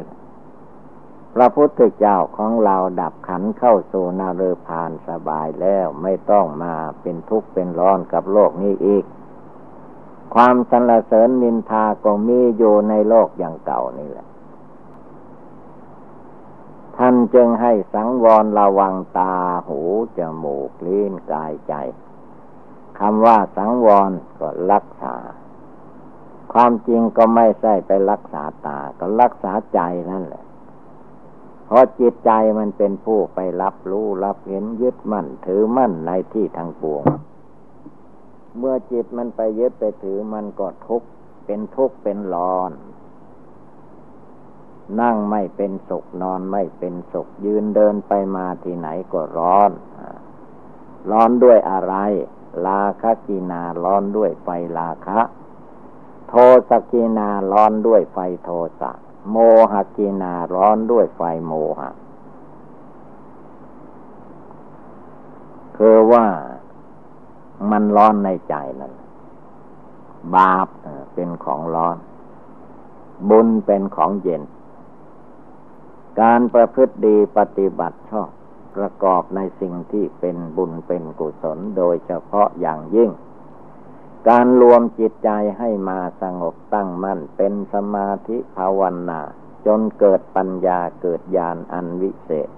[1.35, 9.05] พระพุทธเจ้าของเราดับขันเข้าสู่นาเรพานสบายแล้วไม่ต้องมาเป็นทุกข์เป็นร้อนกับโลกนี้อีก
[10.35, 14.27] ความสรรเสริญนินทาก็มีอยู่ในโลกอย่างเก่านี่แหละ
[16.97, 19.35] ท่านจึงให้สังวรระวังตา
[19.69, 19.81] หู
[20.19, 21.75] จมูกลิ้นกายใจ
[22.99, 25.15] คำว่าสังวรก็รักษา
[26.53, 29.81] ความจริงก็ไม่ใช่ไปรักษาตา ก็รักษาใจ
[30.11, 30.45] นั่นแหละ
[31.67, 37.05] เพราะจิตใจมันเป็นผู้ไปรับรู้รับเห็นยึดมั่น ถือมั่นในที่ทางปวง
[38.59, 41.09] เมื่อจิตมันไปยึดไปถือมันก็ทุกข์
[41.47, 42.73] เป็นทุกข์เป็นร้อน
[45.01, 49.71] นั่งไม่เป็นสุขนอนไม่เป็นสุขยืนเดินไปมาที่ไหนก็ร้อน
[51.11, 51.95] ร้อนด้วยอะไร
[52.67, 55.21] ลาคกีนาร้อนด้วยไฟลาคะ
[56.29, 56.35] โท
[56.71, 58.91] สกีนาร้อนด้วยไฟโทสะ
[59.31, 59.37] โม
[59.73, 61.91] หกีนาร้อนด้วยไฟโมหะ
[65.77, 66.27] คือว่า
[67.71, 68.93] มันร้อนในใจนั่น
[70.35, 70.69] บาป
[71.15, 71.97] เป็นของร้อน
[73.31, 74.43] บุญเป็นของเย็น
[76.21, 78.31] การประพฤติดีปฏิบัติชอบ
[78.77, 83.11] ประกอบในสิ่งที่เป็นบุญเป็นกุศลโดยเฉพาะอย่างยิ่ง
[84.29, 89.21] การรวมจิตใจให้มาสงบตั้งมั่นเป็นสมาธิภาวนา
[89.67, 92.49] จนเกิดปัญญาเกิดญาณอันวิเศษ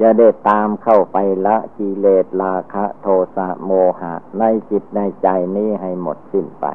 [0.00, 6.66] จะได้ตามเข้าไปละกิเลสราคะโทสะโมหะ ในจิตในใจนี้ให้หมดสิ้นไป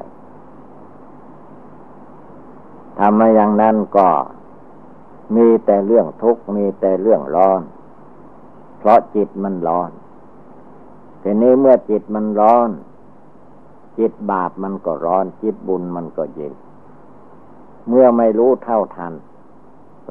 [2.98, 4.08] ทำมาอย่างนั้นก็
[5.36, 7.62] มีแต่เรื่องทุกข์มีแต่เรื่องร้อน
[8.78, 9.90] เพราะจิตมันร้อน
[11.22, 12.70] ทีนี้เมื่อจิตมันร้อน
[13.98, 16.54] จิตบาปมันก็ร้อน จิตบุญมันก็เย็น
[17.88, 19.12] เมื่อไม่รู้เท่าทัน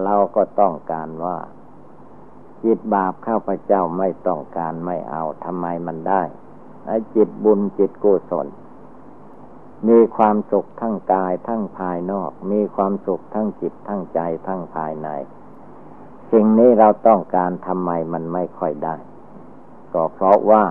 [0.04, 1.38] เราก็ต้องการว่า
[2.64, 6.22] จิตบาปข้าพเจ้าไม่ต้องการไม่เอาทำไมมันได้
[6.86, 8.48] ไอ้จิตบุญจิตกุศล
[9.88, 15.10] มีความสุขทั้งกายทั้งภายนอก มีความสุขทั้งจิตทั้งใจทั้งภายใน
[16.32, 18.96] สิ่งนี้เราต้องการทำไมมันไม่ค่อยได้
[19.94, 20.64] ก็เพราะว่า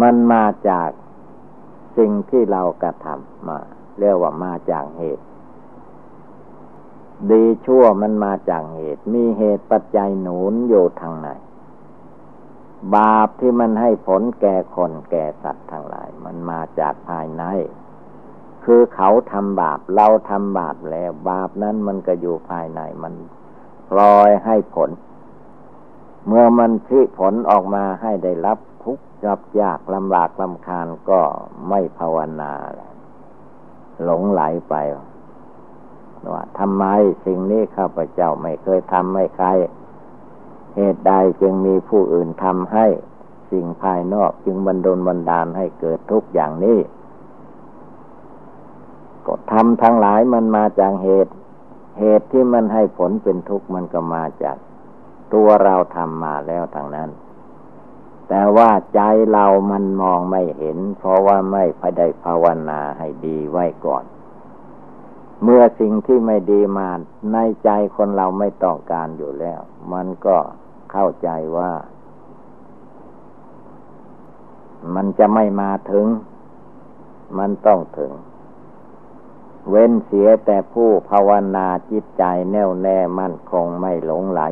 [0.00, 0.90] มันมาจาก
[1.96, 3.58] สิ่งที่เรากระทำมา
[3.98, 5.24] เรียกว่ามาจากเหตุ
[7.30, 11.28] ดีชั่วมันมาจากเหตุ มีเหตุปัจจัยหนุนอยู่ทางไหน
[12.96, 17.44] บาปที่มันให้ผลแก่คนแก่สัตว์ทั้งหลาย มันมาจากภายใน
[18.64, 23.14] คือเขาทำบาปเราทำบาปแล้ว บาปนั้นมันก็อยู่ภายในมัน
[23.98, 24.90] ลอยให้ผล
[26.26, 28.58] เมื่อมันพิผลออกมาให้ได้รับ
[29.22, 31.20] ทุกข์ยับยากลำบากลำคาญก็
[31.68, 32.52] ไม่ภาวนา
[34.04, 34.74] หลงไหลไป
[36.34, 36.84] ว่าทำไม
[37.26, 39.48] สิ่งนี้ข้าพเจ้าไม่เคยทำไม่ใคร
[40.76, 42.86] เหตุใดจึงมีผู้อื่นทำให้
[43.50, 46.78] สิ่งภายนอกจึงบันดลบันดาลให้เกิดทุกอย่างนี้
[49.26, 51.32] ก็ทำทั้งหลายมันมาจากเหตุ
[51.98, 54.56] เหตุที่มันให้ผลเป็นทุกข์มันก็มาจาก
[55.34, 57.10] ตัวเราทำมาแล้วทางนั้น
[58.32, 59.00] แต่ว่าใจ
[59.32, 64.04] เรามันมองไม่เห็น เพราะว่าไม่พได้ภาวนาให้ดีไว้ก่อน
[65.42, 66.88] เมื่อสิ่งที่ไม่ดีมา
[67.32, 69.60] ในใจคนเราไม่ต้องการอยู่แล้ว
[69.92, 70.36] มันก็
[70.92, 71.72] เข้าใจว่า
[74.94, 76.06] มันจะไม่มาถึง
[77.38, 78.12] มันต้องถึง
[79.68, 84.42] เว้นเสียแต่ผู้ภาวนาจิตใจแน่วแน่มั่นคงไม่หลงไหล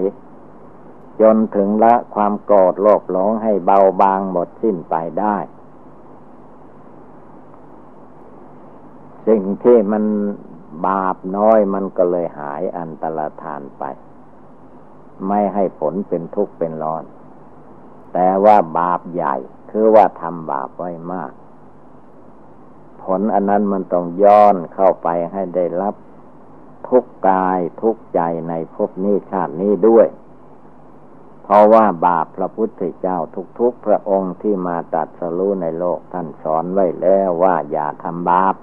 [1.21, 5.37] จนถึงละความโกรธโลภหลงให้เบาบางหมดสิ้นไปได้
[9.27, 10.05] สิ่งที่มัน
[10.87, 13.85] บาปน้อยมันก็เลยหายอันตรธานไป
[15.29, 17.05] ไม่ให้ผลเป็นทุกข์เป็นร้อน
[18.13, 19.35] แต่ว่าบาปใหญ่
[19.71, 21.33] คือว่าทำบาปไว้มาก
[23.03, 25.95] ผลอันนั้นมันต้องย้อนเข้าไปให้ได้รับ
[26.89, 30.07] ทุกกายทุกใจในภพนี้ชาตินี้ด้วย
[31.51, 33.19] เพราะว่าบาปพระพุทธเจ้า
[33.59, 38.55] ทุกๆ พระองค์ที่มาตัดสรู้ในโลกท่านสอนไว้แล้วว่าอย่าทำบาป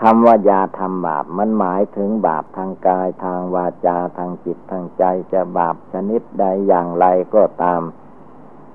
[0.00, 7.80] คำว่าอย่าทำบาปมันหมายถึงบาปทางกายทางวาจาทางจิตทางใจจะบาปชนิดใดอย่างไรก็ตาม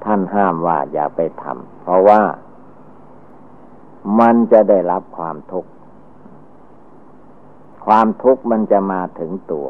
[0.04, 2.22] ท่านห้ามว่าอย่าไปทำเพราะว่า
[4.20, 5.72] มันจะได้รับความทุกข์
[7.86, 9.68] ความทุกข์มันจะมาถึงตัว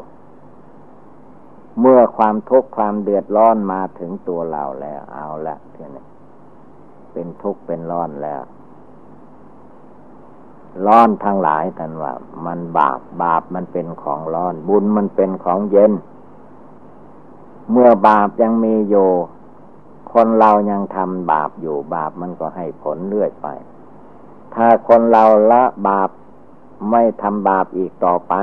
[1.80, 6.04] เมื่อความทุกข์ความเดือดร้อนมาถึงตัวเราแล้ว เอาละทีนี้
[7.12, 8.42] เป็นทุกข์เป็นร้อนแล้ว
[10.86, 12.12] ร้อนทั้งหลายท่านว่า
[12.46, 15.92] มันบาปบาปมันเป็นของร้อน บุญมันเป็นของเย็น
[17.70, 19.08] เมื่อบาปยังมีอยู่
[20.12, 23.48] คนเรายังทำบาปอยู่บาปมันก็ให้ผลเรื่อยไป
[24.54, 26.10] ถ้าคนเราละบาป
[26.90, 28.34] ไม่ทำบาปอีกต่อไป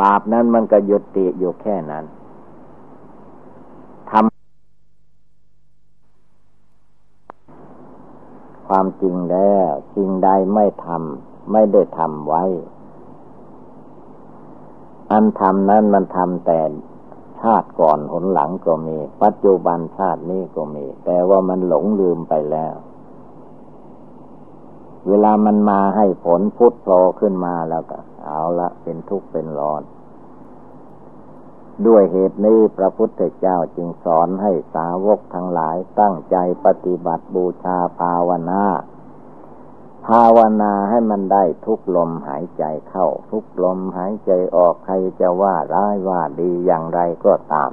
[0.00, 2.04] บาปนั้นมันก็ยุติอยู่แค่นั้น
[4.10, 4.28] ทำ
[8.68, 12.44] ความจริงแล้วสิ่งใดไม่ทำไม่ได้ทำไว้
[15.10, 16.60] อันทำนั้นมันทำแต่
[17.40, 22.74] ชาติก่อนหนหลังก็มี ปัจจุบันชาตินี้ก็มี แต่ว่ามันหลงลืมไปแล้ว
[25.08, 29.82] เวลามันมาให้ผลพุทโผล่ขึ้นมาแล้วก็ เอาละเป็นทุกข์เป็นร้อน
[31.86, 38.64] ด้วยเหตุนี้พระพุทธเจ้าจึงสอนให้สาวกทั้งหลายตั้งใจปฏิบัติบูชาภาวนา
[40.06, 47.70] ภาวนาให้มันได้ทุกลมหายใจเข้า ทุกลมหายใจออกใครจะว่าร้ายว่าดีอย่างไรก็ตาม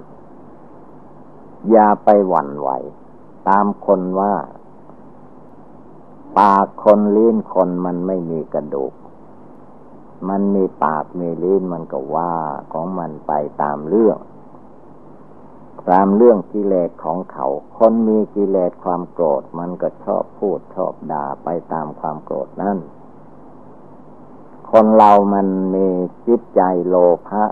[1.72, 2.70] อย่าไปหวั่นไหว
[3.50, 4.36] ตามคนว่า
[6.40, 8.94] ปากคนลิ้นคนมันไม่มีกระดูก
[10.28, 12.36] มันมีปากมีลิ้นมันก็ว่า
[12.74, 14.18] ของมันไปตามเรื่อง
[15.92, 22.78] ตามเรื่องกิเลสของเขา คนมีกิเลสความโกรธ มันก็ชอบพูดชอบด่าไปตามความโกรธนั่น
[24.72, 25.88] คนเรามันมี
[26.28, 26.96] จิตใจโล
[27.28, 27.44] ภะ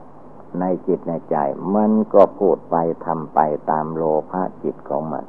[0.59, 1.37] ในจิตในใจ
[1.75, 2.75] มันก็พูดไป
[3.05, 5.25] ทำไปตามโลภะจิตของมัน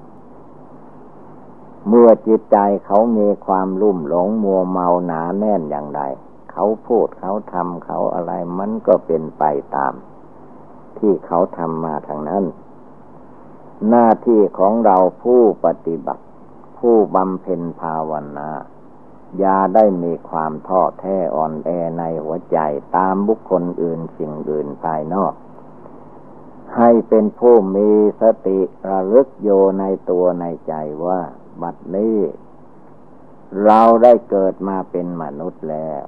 [1.88, 6.00] เมื่อจิตใจเขามีความลุ่มหลงมัวเมาหนาแน่นอย่างไร
[6.60, 9.44] เขาพูดเขาทำเขาอะไรมันก็เป็นไป
[9.76, 9.94] ตาม
[10.98, 12.44] ที่เขาทำมาทางนั้น
[13.88, 16.24] หน้าที่ของเราผู้ปฏิบัติ
[16.78, 18.50] ผู้บำเพ็ญภาวนา
[19.38, 22.58] อย่าได้มีความท้อแท้อ่อนแอในหัวใจ
[22.96, 25.34] ตามบุคคลอื่นสิ่งอื่นภายนอก
[26.76, 27.90] ให้เป็นผู้มี
[28.20, 29.48] สติระลึกโย
[29.80, 30.74] ในตัวในใจ
[31.06, 31.20] ว่า
[31.62, 32.18] บัดนี้
[33.64, 36.04] เราได้เกิดมาเป็นมนุษย์แล้ว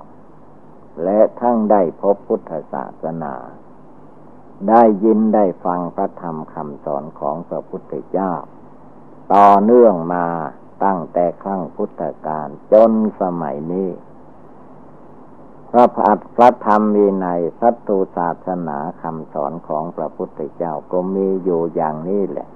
[1.05, 3.35] และทั้งได้พบพุทธศาสนา
[4.69, 8.33] ได้ยินได้ฟังพระธรรมคำสอนของพระพุทธเจ้า
[9.35, 10.27] ต่อเนื่องมา
[10.85, 13.91] ตั้งแต่ครั้งพุทธกาลจนสมัยนี้
[15.71, 17.27] พระพัฒพระธรรมมีใน
[17.61, 22.49] สัตตุศาสนาคำสอนของพระพุทธเจ้าก็มีอยู่อย่างนี้แหละ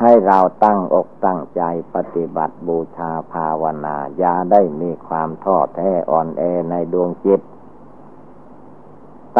[0.00, 1.62] ให้เราตั้งอกตั้งใจ
[1.94, 7.40] ปฏิบัติบูชาภาวนาอย่าได้มีความท้อแท้อ่อนแอในดวงจิต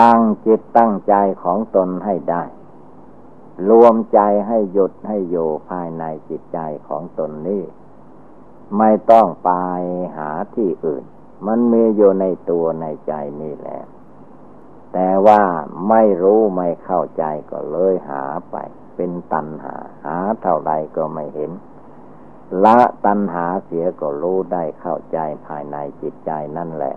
[0.01, 2.45] ตั้งจิตตั้งใจของตนให้ได้
[3.69, 7.63] รวมใจให้หยุดให้อยู่ภายในจิตใจของตนนี้
[8.79, 9.51] ไม่ต้องไป
[10.17, 11.05] หาที่อื่น
[11.47, 13.83] มันมีอยู่ในตัวในใจนี่แหละ
[14.93, 15.43] แต่ว่า
[15.89, 18.57] ไม่รู้ไม่เข้าใจก็เลยหาไป
[18.97, 21.51] เป็นตัณหา หาเท่าไรก็ไม่เห็น
[22.65, 26.97] ละตัณหาเสียก็รู้ได้เข้าใจภายในจิตใจนั่นแหละ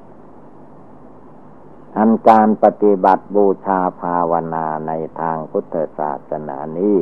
[1.98, 7.00] อันการปฏิบัติบูชาภาวนาในทางพุทธศาสนานี้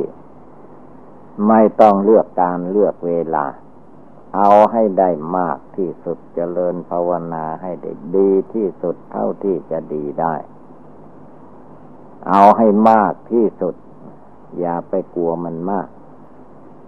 [1.48, 3.46] ไม่ต้องเลือกการเลือกเวลา
[4.36, 10.34] เอาให้ได้มากที่สุดจเจริญภาวนาให้ได้ดีที่สุดเท่าที่จะดีได้
[12.28, 13.74] เอาให้มากที่สุด
[14.58, 15.88] อย่าไปกลัวมันมาก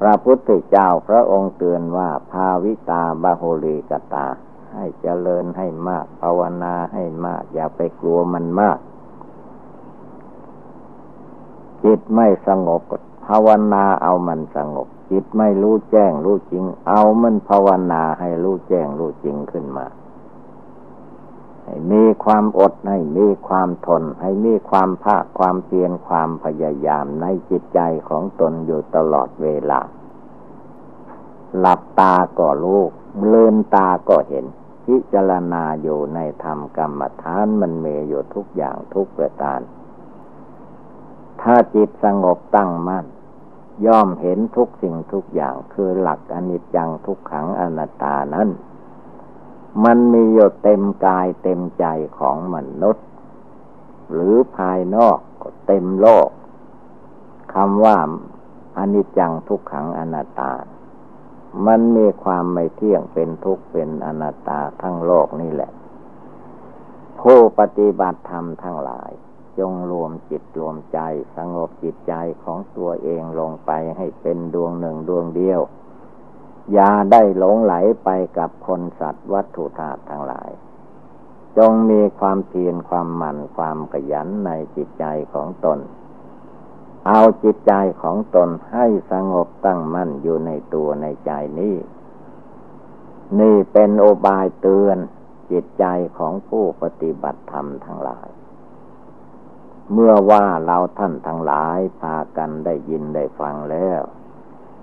[0.00, 4.26] พระพุทธเจ้าพระองค์เตือนว่า ภาวิตาบาโหลีกตา
[4.74, 8.78] ให้เจริญให้มาก ภาวนาให้มาก อย่าไปกลัวมันมาก
[11.84, 12.82] จิตไม่สงบ
[13.26, 19.86] ภาวนาเอามันสงบ จิตไม่รู้แจ้งรู้จริง เอามันภาวนาให้รู้แจ้งรู้จริงขึ้นมา
[21.70, 29.80] ให้มีความอดให้มีความทน ให้มีความภาคความเพียรความพยายามในจิตใจของตนอยู่ตลอดเวลา
[31.58, 32.80] หลับตาก็รู้
[33.26, 34.44] เลืนตาก็เห็น
[34.84, 39.60] พิจารณาอยู่ในธรรมกรรมฐานมันเมอยู่ทุกอย่างทุกประการ
[41.40, 43.06] ถ้าจิตสงบตั้งมั่น
[43.86, 48.48] ย่อมเห็นทุกสิ่งทุกอย่างคือหลักอนิจจังทุกขังอนัตตานั้น
[49.84, 51.86] มันมีอยู่เต็มกายเต็มใจ
[52.18, 53.06] ของมนุษย์
[54.12, 56.28] หรือภายนอกก็เต็มโลก
[57.54, 57.96] คำว่า
[58.78, 60.52] อนิจจังทุกขังอนัตตา
[61.66, 65.70] มันมีความไม่เที่ยงเป็นทุกข์เป็นอนัตตาทั้งโลกนี่แหละ
[67.20, 69.10] ผู้ปฏิบัติธรรมทั้งหลาย
[69.58, 70.98] จงรวมจิตรวมใจ
[71.36, 75.60] สงบจิตใจของตัวเองลงไปให้เป็นดวงหนึ่งดวงเดียว
[76.72, 78.08] อย่าได้หลงไหลไป
[78.38, 80.50] กับคนสัตว์วัตถุธาตุทั้งหลาย
[81.58, 85.04] จงมีความเพียรความหมั่นความขยันในจิตใจ
[85.34, 85.78] ของตน
[87.06, 91.76] เอาจิตใจของตนให้สงบตั้งมั่นอยู่ในตัวในใจนี้
[93.40, 94.98] นี่เป็นโอบายเตือน
[95.50, 95.84] จิตใจ
[96.18, 98.28] ของผู้ปฏิบัติธรรมทั้งหลาย
[99.92, 104.00] เมื่อว่าเราท่านทั้งหลายพากันได้ยินได้ฟังแล้ว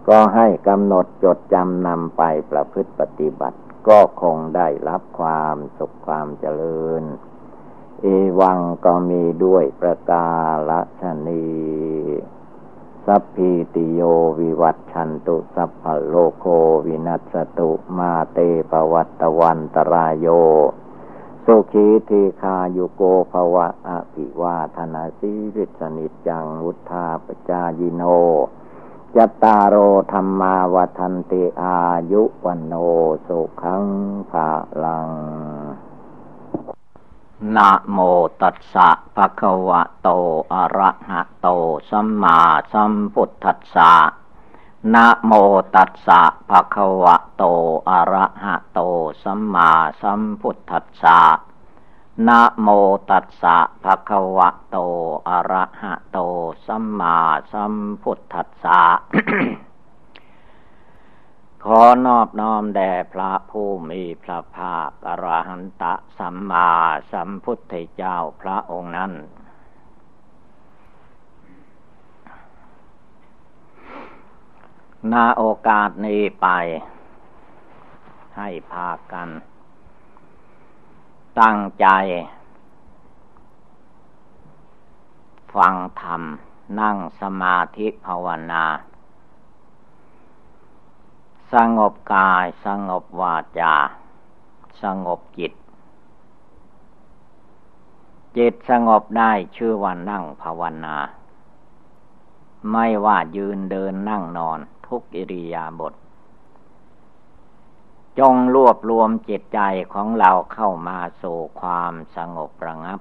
[0.10, 7.04] ก็ให้กำหนดจดจำนำไปประพฤติปฏิบัติ ก็คงได้รับความสุขความเจริญ
[8.02, 8.08] เอ
[8.40, 10.30] วังก็มีด้วยประกา
[11.02, 11.46] ศนี
[13.06, 14.02] สัพพิติโย
[14.40, 16.46] วิวัตชันตุสัพพโลโค
[16.86, 18.40] วินัสตุมาเต
[18.72, 20.28] ปวัตตวันตรายโย
[21.46, 23.02] สุขีทีคายุโก
[23.32, 28.04] ภวะอภิวาธนาสีริสนิจังวุธาปจายิโน
[29.18, 29.76] จตารโอ
[30.12, 31.78] ธรรมาวทันติอา
[32.12, 32.74] ยุวันโน
[33.28, 33.86] สุขัง
[34.32, 34.50] ภา
[34.84, 35.10] ลัง
[37.56, 37.98] นะโม
[38.42, 40.10] ตัสสะภะคะวะโต
[40.54, 41.48] อะระหะโต
[41.90, 42.40] สัมมา
[42.72, 43.94] สัมพุทธัสสะ
[44.94, 45.32] นะโม
[45.76, 47.44] ตัสสะภะคะวะโต
[47.90, 48.80] อะระหะโต
[49.24, 51.20] สัมมาสัมพุทธัสสะ
[52.26, 52.68] นะโม
[53.10, 54.78] ตัสสะภะคะวะโต
[55.28, 56.20] อะระหะโต
[56.66, 57.20] สัมมา
[57.52, 58.82] สัมพุทธัสสะ
[61.64, 66.70] ขอนอบน้อมแด่พระผู้มีพระภาคอรหันตะสัมมา
[67.12, 69.12] สัมพุทธเจ้าพระองค์นั้น
[75.12, 76.48] นาโอกาสนี้ไป
[78.38, 79.30] ให้พากัน
[81.42, 81.88] ตั้งใจ
[85.56, 86.22] ฟังธรรม
[86.80, 88.66] นั่งสมาธิภาวนา
[91.54, 93.76] สงบกาย สงบวาจา
[94.82, 95.54] สงบจิต
[98.38, 100.98] จิตสงบได้ชื่อว่านั่งภาวนา
[102.72, 105.94] ไม่ว่ายืนเดินนั่งนอนทุกอิริยาบถ
[108.20, 109.60] จงรวบรวมจิตใจ
[109.94, 113.00] ของเราเข้ามาสู่ความสงบระงับ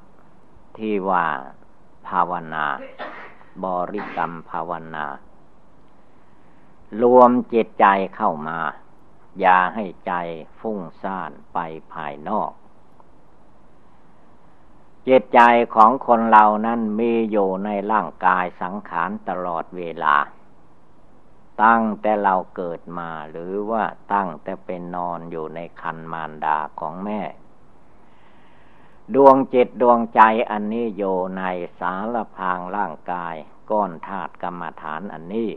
[0.78, 1.26] ที่ว่า
[2.08, 2.66] ภาวนา
[3.64, 5.06] บริกรรมภาวนา
[7.02, 7.86] รวมจิตใจ
[8.16, 8.58] เข้ามา
[9.40, 10.12] อย่าให้ใจ
[10.58, 11.58] ฟุ้งซ่านไป
[11.92, 12.50] ภายนอก
[15.08, 15.40] จิตใจ
[15.74, 20.16] ของคนเรานั้นมีอยู่ในร่างกายสังขารตลอดเวลา
[21.64, 27.20] ตั้งแต่เราเกิดมาหรือว่าตั้งแต่เป็นนอนอยู่ในคันมารดาของแม่
[29.14, 31.42] ดวงจิตดวงใจอันนี้อยู่ใน
[31.80, 33.34] สารพางร่างกาย
[33.70, 35.50] ก้อนธาตุกรรมฐานอันนี้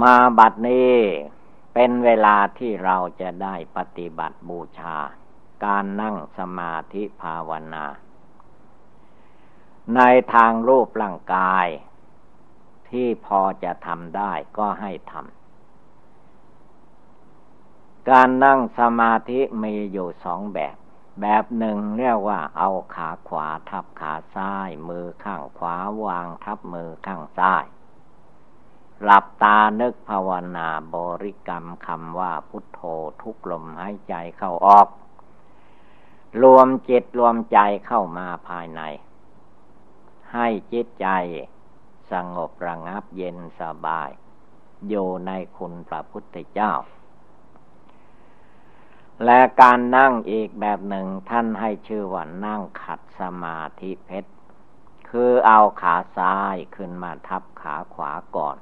[0.00, 0.96] มาบัดนี้
[1.74, 4.96] เป็นเวลาที่เราจะได้ปฏิบัติบูชา
[5.64, 7.84] การนั่งสมาธิภาวนา
[9.96, 10.00] ใน
[10.34, 11.66] ทางรูปร่างกาย
[12.90, 15.28] ที่พอจะทำได้ก็ให้ทำ
[18.10, 20.76] การนั่งสมาธิมีอยู่สองแบบ
[21.20, 27.64] แบบหนึ่งเรียกว่าเอาขาขวาทับขาซ้าย มือข้างขวาวางทับมือข้างซ้าย
[29.02, 32.80] หลับตานึกภาวนาบริกรรมคำว่าพุทโธ
[33.22, 34.88] ทุกลมหายใจเข้าออก
[36.42, 38.82] รวมจิตรวมใจเข้ามาภายใน
[40.34, 41.06] ให้จิตใจ
[42.12, 44.10] สงบระงับเย็นสบาย
[44.88, 46.72] อยู่ในคุณพระพุทธเจ้า
[49.24, 54.30] และการนั่งอีกแบบหนึ่งท่านให้ชื่อว่านั่งขัดสมาธิเพชร
[55.10, 58.56] คือเอาขาซ้ายขึ้นมาทับขาขวาก่อน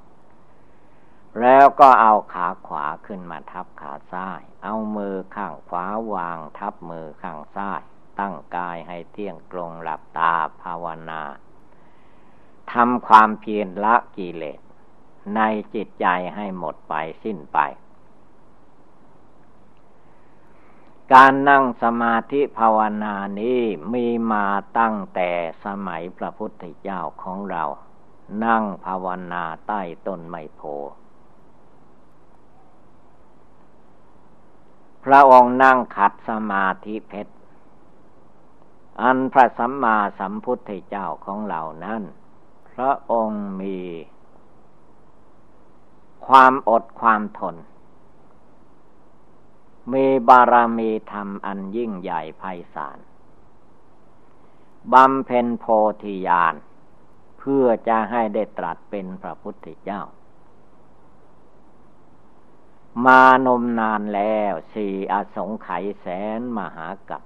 [1.41, 7.83] แล้วก็เอาขาขวาขึ้นมาทับขาซ้าย เอามือข้างขวาวางทับมือข้างซ้าย
[8.21, 11.23] ตั้งกายให้เที่ยงตรงหลับตาภาวนา
[12.73, 14.61] ทำความเพียรละกิเลส
[15.37, 15.41] ใน
[15.75, 16.95] จิตใจให้หมดไป
[17.25, 17.59] สิ้นไป
[21.15, 23.61] การนั่งสมาธิภาวนานี้
[23.93, 24.47] มีมา
[24.79, 25.31] ตั้งแต่
[25.65, 27.65] สมัยพระพุทธเจ้าของเรา
[28.45, 30.61] นั่งภาวนาใต้ต้นไมโพ
[35.05, 37.35] พระองค์นั่งขัดสมาธิเพชร
[39.03, 42.03] อันพระสัมมาสัมพุทธเจ้าของเรานั้น
[42.77, 43.79] พระองค์มี
[46.27, 47.57] ความอดความทน
[49.93, 52.43] มีบารมีธรรมอันยิ่งใหญ่ไพ
[52.75, 52.99] ศาล
[54.93, 55.65] บำเพ็ญโพ
[56.03, 56.55] ธิญาณ
[57.39, 60.03] เพื่อจะให้ได้ตรัสเป็นพระพุทธเจ้า
[63.05, 66.07] มานมนานแล้วสี่อสงไขยแส
[66.39, 67.23] นมหากัป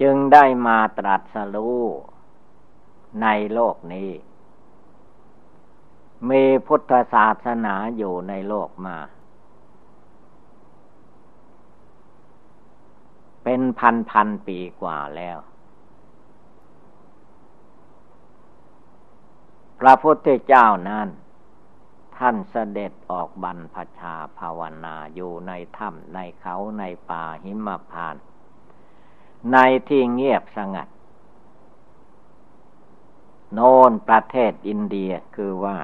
[0.00, 1.82] จึงได้มาตรัสรู้
[3.22, 4.10] ในโลกนี้
[6.30, 8.96] มีพุทธศาสนาอยู่ในโลกมา
[13.44, 15.38] เป็นพันพันปีกว่าแล้ว
[19.78, 21.08] พระพุทธเจ้านั้น
[22.16, 28.16] ท่านเสด็จออกบรรพชาภาวนาอยู่ในถ้ำในเขาในป่าหิมพาน
[29.52, 29.56] ใน
[29.88, 30.88] ที่เงียบสงัด
[33.54, 35.76] โน่นประเทศอินเดียคือว่า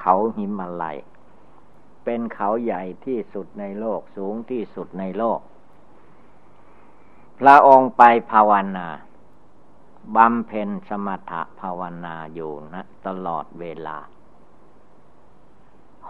[0.00, 0.98] เขาหิมาลัย
[2.04, 5.40] เป็นเขาใหญ่ที่สุดในโลกสูงที่สุดในโลก
[7.38, 8.88] พระองค์ไปภาวนา
[10.16, 13.98] บำเพ็ญสมถภาวนาอยู่นะตลอดเวลา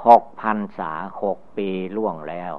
[0.06, 0.92] หกพันษา
[1.22, 2.54] หกปีล่วงแล้ว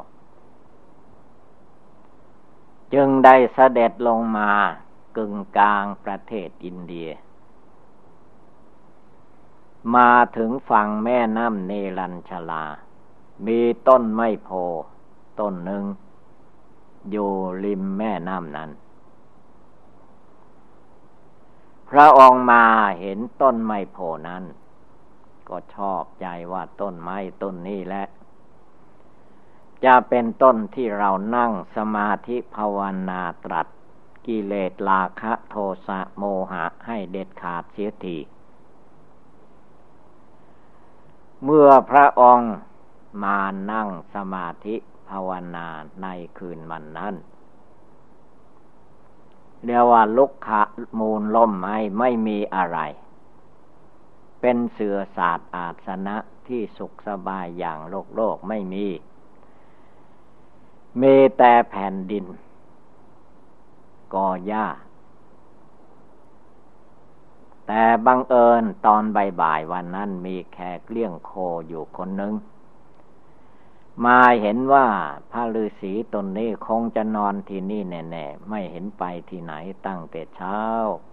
[2.94, 4.52] จึงได้เสด็จลงมา
[5.18, 7.10] กึ่งกลางประเทศอินเดีย
[9.96, 12.64] มาถึงฝั่งแม่น้ำเนรัญชลา
[13.48, 14.50] มีต้นไม้โพ
[15.40, 15.84] ต้นหนึ่ง
[17.12, 17.32] อยู่
[17.64, 18.70] ริมแม่น้ำนั้น
[21.90, 22.66] พระองค์มา
[23.00, 24.44] เห็นต้นไม้โพนั้น
[25.50, 28.06] ก็ชอบใจว่าต้นไม้ต้นนี้แหละ
[29.86, 32.80] จะเป็นต้นที่เรานั่งสมาธิภาว
[33.10, 33.68] นาตรัส
[34.26, 35.56] กิเลสราคะโท
[35.88, 38.18] สะโมหะให้เด็ดขาดเสียที
[41.46, 42.54] เมื่อพระองค์
[43.24, 43.40] มา
[43.72, 44.76] นั่งสมาธิ
[45.10, 45.68] ภาวนา
[46.02, 47.16] ในคืนวันนั้น
[49.66, 50.62] เรียกว่าลุกขะ
[51.00, 52.80] มูลล่มไม้ไม่มีอะไร
[54.42, 56.18] เป็นเสือศาสตร์อาสนะ
[56.48, 58.88] ที่สุขสบายอย่างโลกโลกไม่มี
[61.02, 62.26] มีแต่แผ่นดิน
[64.14, 64.66] ก่อหญ้า
[67.68, 69.04] แต่บังเอิญตอน
[69.42, 71.32] บ่ายๆวันนั้นมีแขกเลี้ยงโค
[71.68, 72.34] อยู่คนหนึ่ง
[74.06, 74.88] มาเห็นว่า
[75.32, 79.54] พระฤาษีตนนี้คงจะนอนที่นี่แน่ๆไม่เห็นไปที่ไหน
[79.86, 80.60] ตั้งแต่เช้า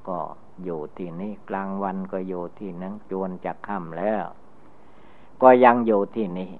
[0.08, 0.18] ก็
[0.64, 4.24] อยู่ที่นี่กลางวันก็อยู่ที่นั้นจวนจะค่ำแล้ว
[5.42, 6.50] ก็ยังอยู่ที่นี่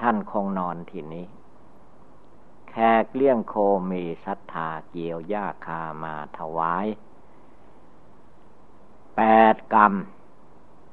[0.00, 1.26] ท่านคงนอนที่นี้
[2.70, 3.54] แขกเลี้ยงโค
[3.90, 6.86] มีศรัทธาเกี่ยวหญ้าคามาถวาย
[9.16, 9.22] แป
[9.54, 9.92] ดกรรม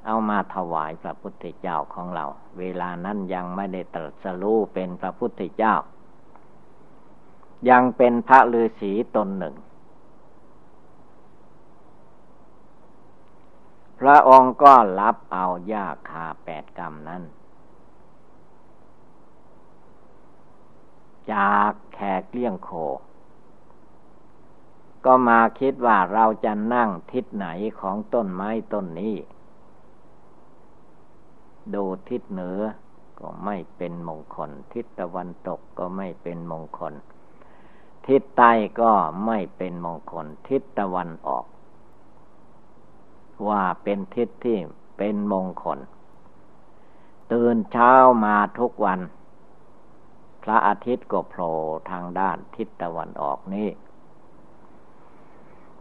[0.05, 2.25] เอามาถวายพระพุทธเจ้าของเรา
[2.59, 5.75] เวลานั้นยังไม่ได้ตรัสรู้เป็นพระพุทธเจ้า
[7.69, 9.55] ยังเป็นพระฤาษีตนหนึ่ง
[13.99, 17.23] พระองค์ก็รับเอาหญ้าคาแปดกรรมนั้น
[21.31, 22.69] จากแขกเลี้ยงโค
[25.05, 27.47] ก็มาคิดว่าเราจะนั่งทิศไหน
[27.79, 29.15] ของต้นไม้ต้นนี้
[31.73, 32.59] ดูทิศเหนือ
[33.19, 36.93] ก็ไม่เป็นมงคล ทิศตะวันตกก็ไม่เป็นมงคล
[38.07, 38.91] ทิศใต้ก็
[39.25, 41.45] ไม่เป็นมงคล ทิศตะวันออก
[43.47, 44.57] ว่าเป็นทิศที่
[44.97, 45.79] เป็นมงคล
[47.31, 47.93] ตื่นเช้า
[48.25, 48.99] มาทุกวัน
[50.43, 51.51] พระอาทิตย์ก็โผล่
[51.89, 53.67] ทางด้านทิศตะวันออกนี้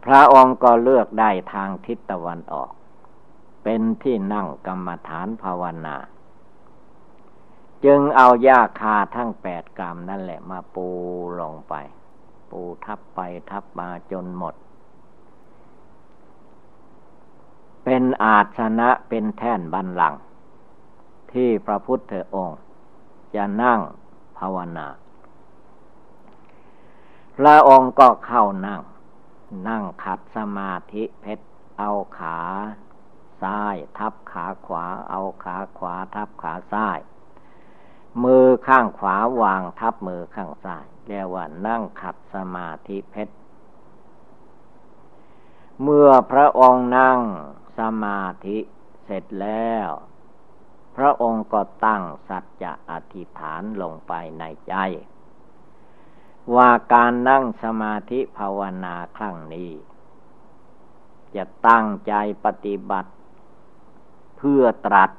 [0.05, 2.71] พระองค์ก็เลือกได้ทางทิศตะวันออก
[3.63, 5.95] เป็นที่นั่งกรรมฐานภาวนา
[7.85, 10.87] จึงเอาหญ้าคาทั้งแปดกรรมนั่นแหละมาปู
[11.41, 11.73] ลงไป
[12.51, 14.55] ปูทับไปทับมาจนหมด
[17.83, 20.15] เป็นอาสนะเป็นแท่นบันลัง
[21.33, 22.59] ที่พระพุทธองค์
[23.35, 23.79] จะนั่ง
[24.37, 24.87] ภาวนา
[27.37, 28.81] พระองค์ก็เข้านั่ง
[29.67, 31.45] นั่งขัดสมาธิเพชร
[31.79, 32.39] เอาขา
[33.41, 36.99] ซ้าย ทับขาขวา เอาขาขวา ทับขาซ้าย
[38.23, 43.35] มือข้างขวาวางทับมือข้างซ้ายเรียกว่านั่งขัดสมาธิเพชร
[45.81, 47.19] เมื่อพระองค์นั่ง
[47.77, 48.57] สมาธิ
[49.03, 49.89] เสร็จแล้ว
[50.95, 54.75] พระองค์ก็ตั้งสัจจะอธิษฐานลงไปในใจ
[56.55, 59.71] ว่าการนั่งสมาธิภาวนาครั้งนี้
[61.35, 62.13] จะตั้งใจ
[62.45, 63.11] ปฏิบัติ
[64.37, 65.11] เพื่อตรัส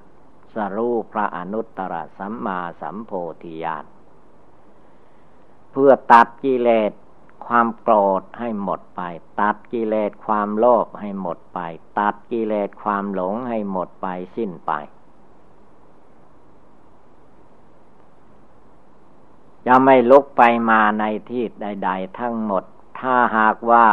[0.54, 3.10] สรูปพระอนุตตรสัมมาสัมโพ
[3.42, 3.84] ธิญาณ
[5.72, 6.92] เพื่อตัดกิเลส
[7.46, 9.00] ความโกรธให้หมดไป
[9.40, 11.60] ตัดกิเลสความโลภให้หมดไป
[11.98, 14.06] ตัดกิเลสความหลงให้หมดไป
[14.36, 14.72] สิ้นไป
[19.66, 22.64] จะไม่ลุกไปมาในที่ใด ๆ ทั้งหมด
[23.00, 23.86] ถ้าหากว่า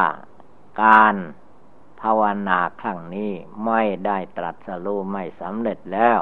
[0.83, 1.15] การ
[2.01, 3.31] ภาวนาครั้งนี้
[3.65, 6.19] ไม่ได้ตรัสรู้ไม่สำเร็จแล้ว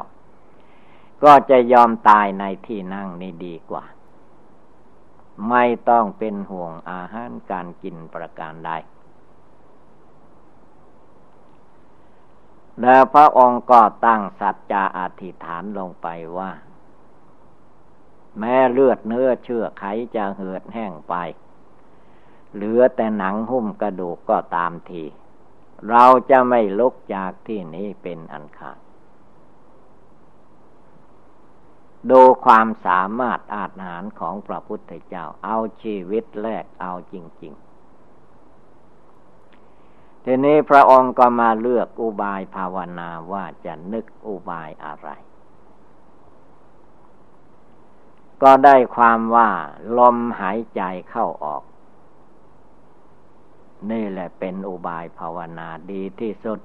[1.24, 3.86] ก็จะยอมตายในที่นั่งนี้ดีกว่า
[5.50, 8.72] ไม่ต้องเป็นห่วงอาหารการกินประการใด
[12.82, 16.52] แล้วพระองค์ก็ตั้งสัจจะอธิษฐานลงไปว่า
[18.40, 19.84] แม้เลือดเนื้อเชื่อไข
[20.16, 21.16] จะเหือดแห้งไป
[22.54, 25.04] เหลือแต่หนังหุ้มกระดูกก็ตามที
[25.90, 28.78] เราจะไม่ลุกจากที่นี้เป็นอันขาด
[32.10, 37.54] ดูความสามารถอาจหารของพระพุทธเจ้า เอาชีวิตแลกเอาจริง
[38.70, 45.10] ๆ ทีนี้พระองค์ก็มาเลือกอุบายภาวนาว่าจะนึกอุบายอะไร
[48.44, 49.50] ก็ได้ความว่า
[49.98, 51.64] ลมหายใจเข้าออก
[53.92, 56.60] นี่แหละเป็นอุบายภาวนาดีที่สุด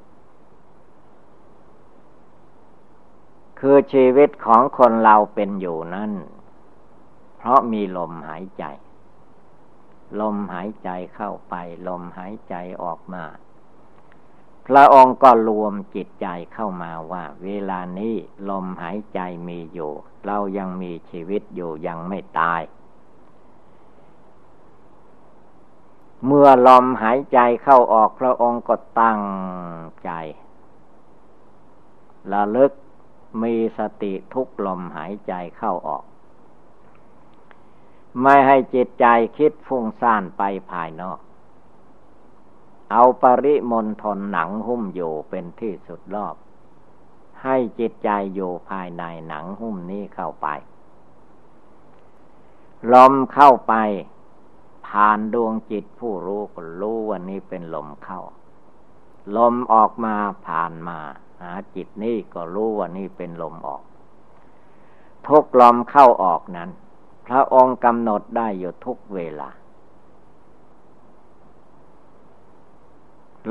[3.61, 6.13] คือชีวิตของคนเราเป็นอยู่นั้น
[7.37, 8.65] เพราะมีลมหายใจ
[10.21, 11.55] ลมหายใจเข้าไป
[11.89, 13.25] ลมหายใจออกมา
[14.67, 18.15] พระองค์ก็รวมจิตใจเข้ามาว่า เวลานี้
[18.51, 19.93] ลมหายใจมีอยู่
[20.27, 22.61] เรายังมีชีวิตอยู่ยังไม่ตาย
[26.27, 29.21] เมื่อลมหายใจเข้าออกพระองค์ก็ตั้ง
[30.05, 30.11] ใจ
[32.33, 32.73] ระลึก
[33.43, 36.05] มีสติทุกลมหายใจเข้าออก
[38.23, 39.07] ไม่ให้จิตใจ
[39.37, 41.19] คิดฟุ้งซ่านไปภายนอก
[42.93, 46.35] เอาปริมณฑลหนังหุ้มอยู่เป็นที่สุดรอบ
[47.43, 50.49] ให้จิตใจอยู่ภายในหนังหุ้มนี้เข้าไป
[52.93, 53.75] ลมเข้าไป
[54.87, 58.21] ผ่านดวงจิตผู้รู้ก็รู้ว่านี้เป็นลมเข้า
[59.37, 60.15] ลมออกมา
[60.47, 60.99] ผ่านมา
[61.41, 63.83] หาจิตนี่ก็รู้ว่านี่เป็นลมออก
[65.27, 66.71] ทุกลมเข้าออกนั้น
[67.27, 69.51] พระองค์กำหนดได้อยู่ทุกเวลา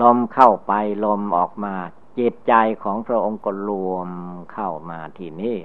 [0.01, 0.73] ลมเข้าไป
[1.05, 1.75] ลมออกมา
[2.19, 4.09] จิตใจของพระองค์ก็รวม
[4.53, 5.57] เข้ามาที่นี่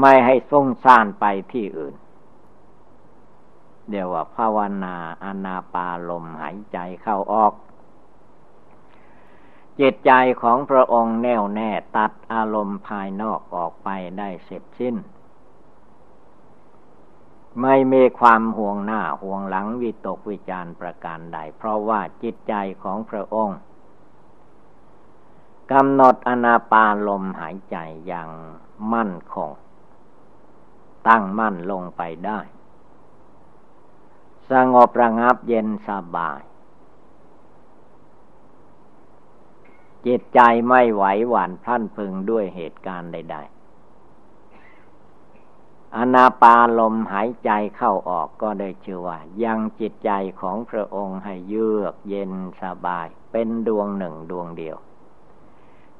[0.00, 1.94] ไม่ให้ส่งซ่านไปที่อื่น
[3.90, 7.52] เดี๋ยวว่าภาวนาอนาปาลมหายใจเข้าออก
[9.80, 10.12] จิตใจ
[10.42, 14.96] ของพระองค์แน่วแน่ตัดอารมณ์ภายนอกออกไปได้เสร็จสิ้น
[17.60, 23.58] ไม่มีความห่วงหน้าห่วงหลังวิตกวิจารประการใด เพราะว่าจิตใจของพระองค์
[25.72, 27.76] กำหนดอนาปาลมหายใจ
[28.06, 28.30] อย่าง
[28.92, 29.50] มั่นคง
[31.08, 32.40] ตั้งมั่นลงไปได้
[34.50, 36.40] สงบระงับเย็นสบาย
[40.06, 43.61] จิตใจไม่ไหวหวั่นพลันพึงด้วยเหตุการณ์ใด ๆ
[45.96, 52.32] อนาปาลมหายใจเข้าออกก็ได้ชื่อว่า ยังจิตใจของพระองค์ให้เยือกเย็น
[52.62, 54.76] สบาย เป็นดวงหนึ่งดวงเดียว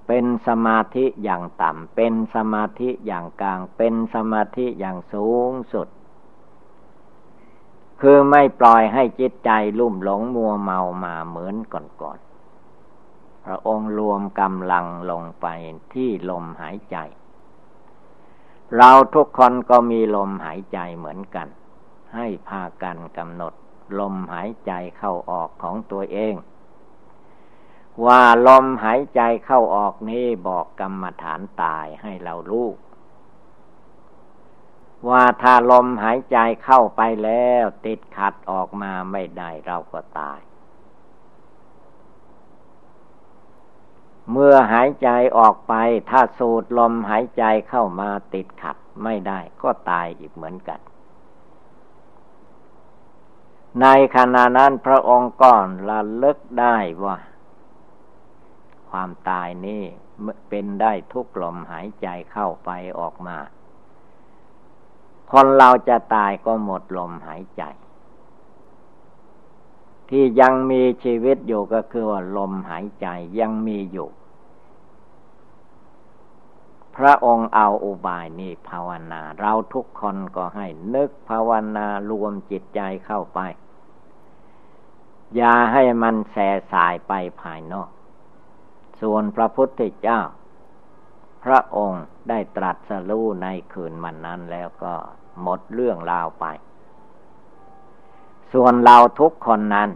[0.07, 5.89] เป็นสมาธิอย่างต่ำ เป็นสมาธิอย่างกลาง เป็นสมาธิอย่างสูงสุด
[8.01, 15.47] คือไม่ปล่อยให้จิตใจลุ่มหลงมัวเมามาเหมือนก่อนๆพระองค์รวมกำลังลงไป
[15.93, 16.97] ที่ลมหายใจ
[18.77, 21.49] เราทุกคนก็มีลมหายใจเหมือนกัน
[22.15, 23.53] ให้พากันกำหนด
[23.99, 26.35] ลมหายใจเข้าออกของตัวเอง
[28.07, 32.69] ว่าลมหายใจเข้าออกนี้บอกกรรมฐานตายให้เรารู้
[35.09, 40.39] ว่าถ้าลมหายใจเข้าไปแล้ว ติดขัดออกมาไม่ได้เราก็ตาย
[44.31, 45.09] เมื่อหายใจ
[45.39, 45.75] ออกไป
[46.11, 50.81] ถ้าสูดลมหายใจเข้ามาติดขัดไม่ได้ก็ตายอีกเหมือนกัน
[53.81, 57.17] ในขณะนั้นพระองค์ก่อนระลึกได้ว่า
[58.91, 59.83] ความตายนี้
[60.49, 62.71] เป็นได้ทุกลมหายใจเข้าไป
[63.01, 63.37] ออกมา
[65.33, 67.63] คนเราจะตายก็หมดลมหายใจ
[70.15, 73.07] ที่ยังมีชีวิตอยู่ก็คือว่าลมหายใจ
[73.41, 74.09] ยังมีอยู่
[76.97, 83.41] พระองค์เอาอุบายนี้ภาวนา เราทุกคนก็ให้นึกภาวนารวมจิตใจเข้าไป
[85.37, 86.37] อย่าให้มันแส
[86.73, 87.89] สายไปภายนอก
[89.01, 90.21] ส่วนพระพุทธเจ้า
[91.45, 94.95] พระองค์ได้ตรัสรู้ในคืนมันนั้นแล้วก็
[95.43, 96.47] หมดเรื่องราวไป
[98.53, 99.91] ส่วนเราทุกคนนั้น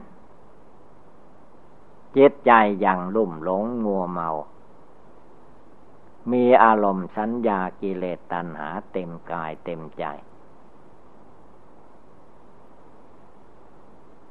[2.17, 2.53] จิตใจ
[2.85, 4.31] ยังลุ่มหลงงัวเมา
[6.33, 10.05] มีอารมณ์สัญญากิเลสตัณหาเต็มกายเต็มใจ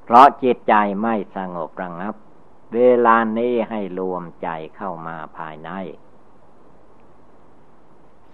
[0.04, 2.16] เพราะจิตใจไม่สงบระงับ
[2.74, 5.70] เวลานี้ให้รวมใจเข้ามาภายใน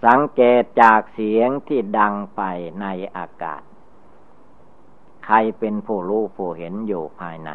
[0.04, 2.42] สังเกตจากเสียงที่ดังไป
[2.80, 2.86] ใน
[3.16, 3.62] อากาศ
[5.26, 7.50] ใครเป็นผู้รู้ผู้เห็นอยู่ภายใน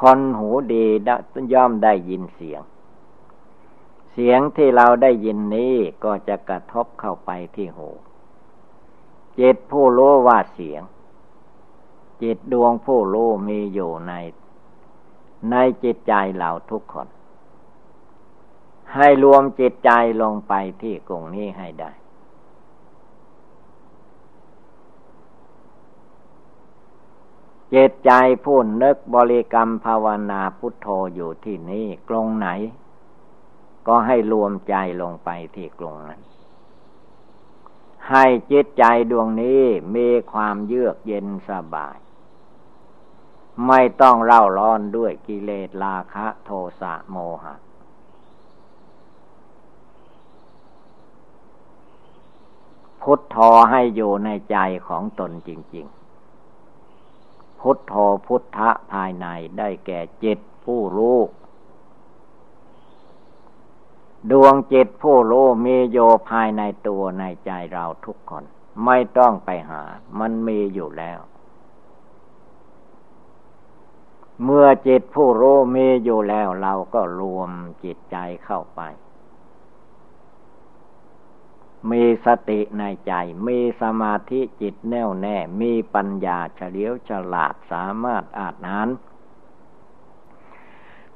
[0.00, 0.84] คนหูดี
[1.52, 2.62] ย่อมได้ยินเสียง
[4.12, 5.74] เสียงที่เราได้ยินนี้
[6.04, 7.88] ก็จะกระทบเข้าไปที่หู
[9.40, 10.82] จิตผู้รู้ว่าเสียง
[12.22, 14.12] จิตดวงผู้รู้มีอยู่ใน
[15.50, 17.08] ในจิตใจเราทุกคน
[18.94, 19.90] ให้รวมจิตใจ
[20.22, 21.90] ลงไปที่กลุ่มนี้ให้ได้
[27.74, 28.12] จิตใจ
[28.44, 32.48] พูดนึกบริกรรมภาวนาพุทโธอยู่ที่นี้กลงไหน
[33.86, 36.22] ก็ให้รวมใจลงไปที่กลงนั้น
[38.10, 39.62] ให้จิตใจดวงนี้
[39.96, 41.96] มีความเยือกเย็นสบาย
[43.66, 46.50] ไม่ต้องเล่าร้อนด้วยกิเลสราคะโท
[46.80, 47.54] สะโมหะ
[53.02, 53.36] พุทโธ
[53.70, 54.56] ให้อยู่ในใจ
[54.88, 56.01] ของตนจริง ๆ
[57.62, 57.94] พุทโธ
[58.26, 59.26] พุทธะภายใน
[59.58, 61.18] ได้แก่จิตผู้รู้
[64.30, 65.98] ดวงจิตผู้รู้มีโย
[66.30, 68.44] ภายในตัวในใจเราทุกคน
[68.84, 69.82] ไม่ต้องไปหา
[70.18, 71.20] มันมีอยู่แล้ว
[74.44, 77.50] เมื่อจิตผู้รู้มีอยู่แล้วเราก็รวม
[77.84, 78.80] จิตใจเข้าไป
[81.90, 83.12] มีสติในใจ
[83.46, 88.88] มีสมาธิจิตแน่วแน่ มีปัญญาเฉลียวฉลาดสามารถอาจนั้น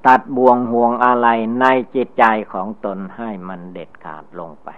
[0.06, 1.28] ตัดบ่วงห่วงอะไร
[1.60, 4.68] ในจิตใจของตนให้มันเด็ดขาดลงไป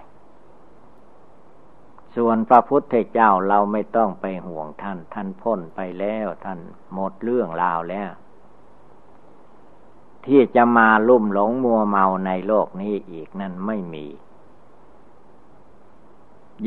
[2.15, 6.59] ส่วนพระพุทธเจ้าเราไม่ต้องไปห่วงท่าน ท่านพ้นไปแล้วท่าน
[6.93, 8.11] หมดเรื่องราวแล้ว
[10.25, 14.05] ที่จะมาลุ่มหลงมัวเมาในโลกนี้อีกนั้นไม่มี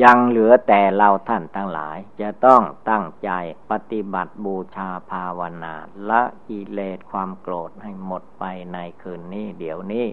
[0.02, 3.30] ยังเหลือแต่เราท่านทั้งหลาย จะต้องตั้งใจ
[3.70, 5.74] ปฏิบัติบูชาภาวนา
[6.08, 10.06] ละกิเลสความโกรธให้หมดไปในคืนนี้เดี๋ยวนี้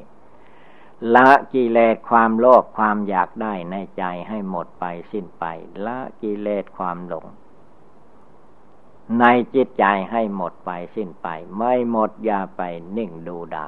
[1.16, 5.46] ละกิเลสความโลภความอยากได้ในใจให้หมดไปสิ้นไป
[5.86, 7.26] ละกิเลสความหลง
[9.20, 9.26] ใน
[9.56, 11.28] จิตใจให้หมดไปสิ้นไป
[11.58, 12.62] ไม่หมดอย่าไป
[12.98, 13.68] นิ่งดูได้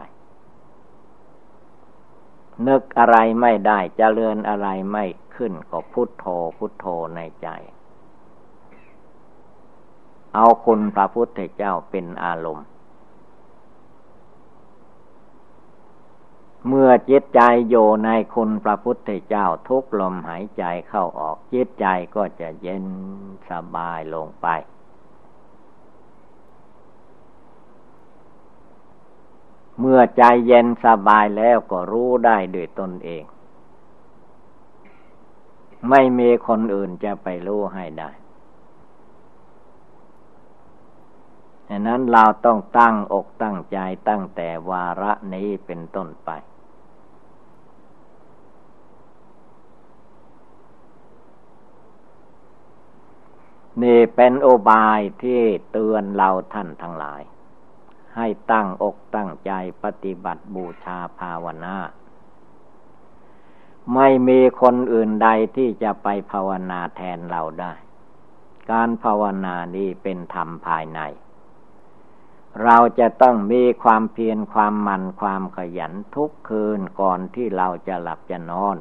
[2.67, 5.05] นึกอะไรไม่ได้จเจริญอะไรไม่
[5.43, 6.25] ขึ้นก็พุทโธ
[6.57, 6.85] พุทโธ
[7.15, 7.47] ในใจ
[10.35, 12.67] เอาคุณพระพุทธเจ้าเป็นอารมณ์
[16.67, 17.75] เมื่อจิตใจโย
[18.05, 21.85] ในคุณพระพุทธเจ้าทุกลมหายใจเข้าออกจิตใจ
[22.15, 22.85] ก็จะเย็น
[23.49, 24.47] สบายลงไป
[29.79, 33.23] เมื่อใจเย็นสบายแล้วก็รู้ได้ด้วยตนเอง
[35.89, 38.11] ไม่มีคนอื่นจะไปรู้ให้ได้
[41.69, 43.77] ฉะนั้นเราต้องตั้งอกตั้งใจ
[44.09, 46.29] ตั้งแต่วาระนี้เป็นต้นไป
[53.83, 57.21] นี่เป็นโอบายที่เตือนเราท่านทั้งหลาย
[58.15, 59.51] ให้ตั้งอกตั้งใจ
[59.83, 61.75] ปฏิบัติบูชาภาวนา
[63.95, 67.73] ไม่มีคนอื่นใดที่จะไปภาวนาแทนเราได้
[68.71, 70.99] การภาวนานี้เป็นธรรมภายใน
[72.63, 78.77] เราจะต้องมีความเพียรความมันความขยันทุกคืนก่อนที่เราจะหลับจะนอน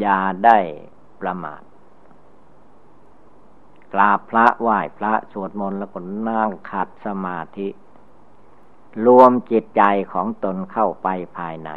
[0.00, 0.58] อย่าได้
[1.20, 1.62] ประมาท
[3.92, 7.68] กราบพระไหว้พระสวดมนต์แล้วก็นั่งขัดสมาธิ
[9.06, 9.82] รวมจิตใจ
[10.12, 11.70] ของตนเข้าไปภายใน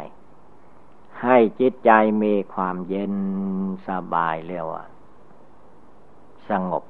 [1.24, 1.90] ให้จิตใจ
[2.22, 3.14] มีความเย็น
[3.88, 4.84] สบายเรียกว่า
[6.48, 6.84] สงบ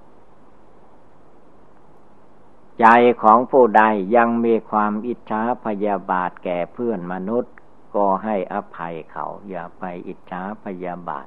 [2.81, 2.87] ใจ
[3.23, 3.83] ของผู้ใด
[4.17, 7.55] ยังมีความอิจฉาพยาบาทแก่เพื่อนมนุษย์
[7.97, 11.27] ก็ให้อภัยเขา อย่าไปอิจฉาพยาบาท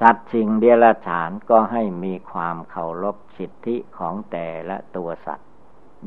[0.00, 5.50] สัตว์สิ่งเดรัจฉานก็ให้มีความเคารพสิทธิของแต่ละตัวสัตว์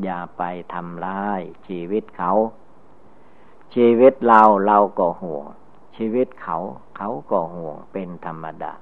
[0.04, 0.44] อย่าไป
[0.74, 2.34] ทำร้ายชีวิตเขา
[3.76, 5.46] ชีวิตเราเราก็ห่วง
[5.96, 6.58] ชีวิตเขา
[6.98, 8.74] เขาก็ห่วงเป็นธรรมดา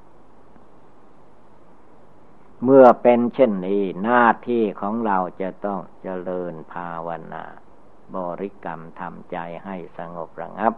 [2.64, 7.44] เมื่อเป็นเช่นนี้หน้าที่ของเราจะต้องเจริญภาวนา
[8.16, 10.74] บริกรรมทำใจให้สงบระงับ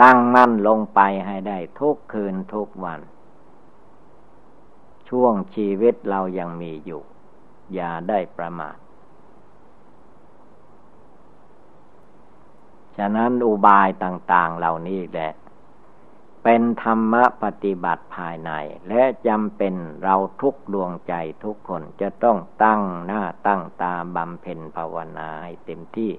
[0.00, 3.00] ตั้งมั่นลงไปให้ได้ทุกคืนทุกวัน
[5.08, 7.02] ช่วงชีวิตเรายังมีอยู่
[7.74, 8.76] อย่าได้ประมาท
[13.00, 15.32] ฉะนั้นอุบายต่างๆเหล่านี้แหละ
[16.44, 18.50] เป็นธรรมปฏิบัติภายใน
[18.88, 26.12] และจำเป็นเราทุกดวงใจทุกคนจะต้องตั้งหน้าตั้งตาบำเพ็ญภาวนาให้เต็มที่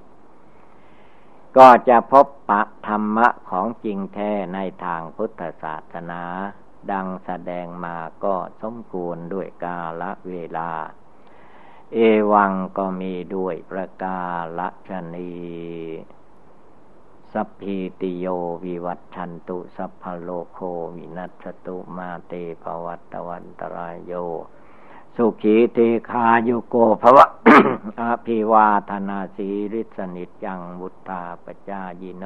[1.58, 6.24] ก็จะพบปะธรรมะของจริงแท้ในทางพุทธศาสนา
[6.92, 10.72] ดังแสดงมาก็สมควรด้วยกาลเวลา
[11.94, 11.98] เอ
[12.34, 14.20] วังก็มีด้วยประกา
[14.60, 15.32] ละชนี
[17.34, 18.26] สัพพิติโย
[18.64, 20.60] วิวัตชันตุสัพพโลโค
[20.96, 24.14] วินัสตุมาเตภวัตวันตรายโย
[25.16, 25.78] สุขีเท
[26.10, 27.26] คาโยโกภวะ
[28.00, 32.26] อภิวาธนาสีริสนิจังบุตตาปจายิโน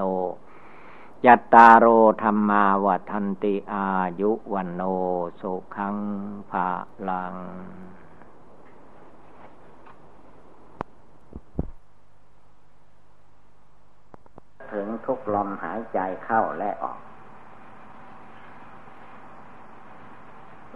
[1.26, 1.86] จัตตารโอ
[2.22, 3.88] ธรรมาวัันติอา
[4.20, 4.82] ยุวันโน
[5.41, 5.97] สุขัง
[6.49, 6.68] ภา
[7.10, 7.36] ลัง
[14.74, 16.99] ถึงทุกลมหายใจเข้าและออก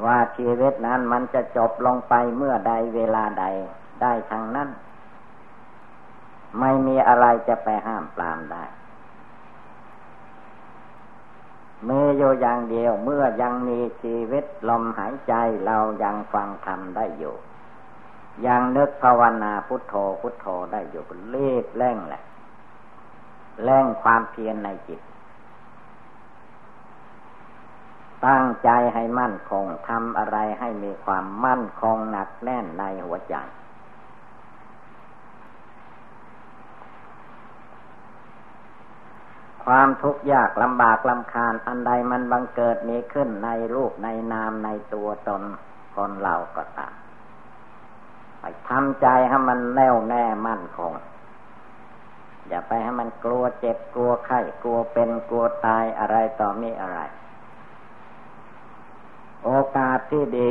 [0.05, 3.45] ว่าชีวิตนั้นมันจะจบลงไปเมื่อใดเวลาใด
[4.01, 4.69] ได้ทางนั้น
[6.59, 8.63] ไม่มีอะไรจะไปห้ามปรามได้
[11.85, 15.33] เมีอยู่อย่างเดียวเมื่อยังมีชีวิตลมหายใจ
[15.65, 17.35] เรายังฟังธรรมได้อยู่
[18.45, 22.23] ยังนึกภาวนาพุทโธพุทโธได้อยู่เรีบเร่งแหละ
[23.63, 25.01] แรงความเพียรในจิต
[28.25, 33.35] ตั้งใจให้มั่นคงทำอะไรให้มีความมั่นคงหนักแน่นในหัวใจ
[39.63, 45.43] ความทุกข์ยากลำบากลำคาญอันใดมันบังเกิดมีขึ้นในรูปในนามในตัวตน
[45.95, 46.93] คนเราก็ตาม
[48.39, 50.93] ไปทำใจให้มันแน่วแน่มั่นคง
[52.49, 56.99] อย่าไปให้มันกลัวเจ็บกลัวไข้กลัวเป็นกลัวตายอะไรต่อมีอะไร
[59.43, 60.47] โอกาสที่ดี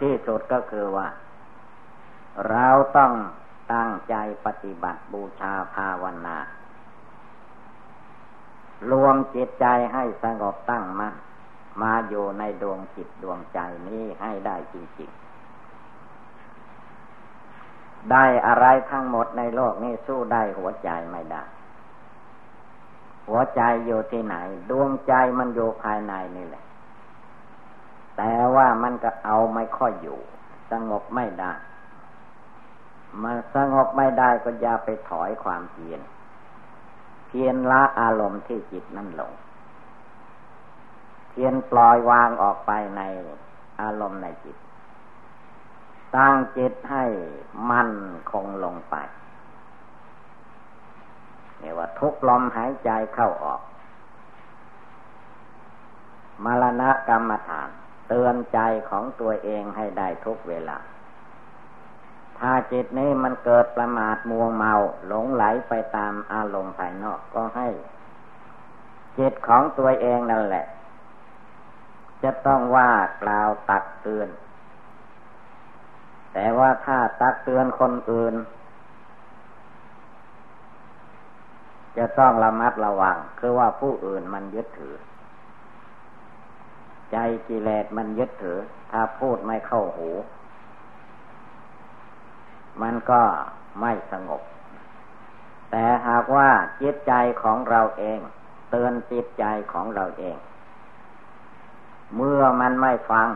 [0.00, 1.08] ที่สุดก็คือว่า
[2.50, 3.12] เราต้อง
[3.72, 4.14] ตั้งใจ
[4.46, 6.38] ปฏิบัติบูชาภาวนา
[8.90, 11.14] รวมจิตใจให้สงบตั้งมั่น
[11.82, 13.58] มาอยู่ในดวงจิตดวงใจ
[13.88, 15.35] นี้ให้ได้จริงๆ
[18.12, 21.42] ได้อะไรทั้งหมดในโลกนี้สู้ได้หัวใจไม่ได้
[23.28, 24.36] หัวใจอยู่ที่ไหน
[24.70, 26.64] ดวงใจมันอยู่ภายในนี่แหละ
[28.16, 30.18] แต่ว่ามันก็เอาไม่ค่อยอยู่
[30.70, 31.52] สงบไม่ได้
[33.22, 36.00] มันสงบไม่ได้ก็อย่าไปถอยความเพียร
[37.26, 39.32] เพียรละอารมณ์ที่จิตนั่นลง
[41.30, 43.02] เพียรปล่อยวางออกไปใน
[43.82, 44.56] อารมณ์ในจิต
[46.16, 47.04] ตั้งจิตให้
[47.70, 47.92] มั่น
[48.32, 48.94] คงลงไป
[51.62, 53.60] นี่ว่าทุกลมหายใจเข้าออก
[56.44, 57.68] มรณะกรรมฐาน
[58.08, 58.58] เตือนใจ
[58.90, 60.78] ของตัวเองให้ได้ทุกเวลา
[62.38, 64.72] ถ้าจิตนี้มันเกิดประมาทมัวเมา
[65.06, 67.68] หลงไหลไปตามอารมณ์ภายนอกก็ให้
[69.18, 70.66] จิตของตัวเองนั่นแหละ
[72.22, 72.90] จะต้องว่า
[73.22, 74.28] กล่าวตักเตือน
[76.38, 78.34] แต่ว่าถ้าตักเตือนคนอื่น
[81.96, 84.96] จะต้องระมัดระวัง คือว่าผู้อื่นมันยึดถือ
[87.12, 87.16] ใจ
[87.48, 88.58] กิเลสมันยึดถือ
[88.90, 90.10] ถ้าพูดไม่เข้าหู
[92.82, 93.22] มันก็
[93.80, 94.42] ไม่สงบ
[95.70, 96.50] แต่หากว่า
[96.82, 97.12] จิตใจ
[97.42, 98.20] ของเราเอง
[98.70, 100.36] เตือนจิตใจของเราเอง
[102.16, 103.28] เมื่อมันไม่ฟัง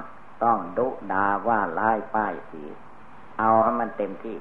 [0.44, 2.62] ต้องดุดาว่าไล่ป้ายสี
[3.40, 4.36] เอาให้มันเต็มที่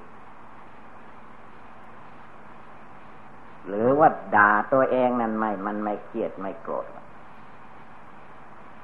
[3.67, 6.85] หรือว่าด่าตัวเองนั่นไม่ มันไม่เครียดไม่โกรธ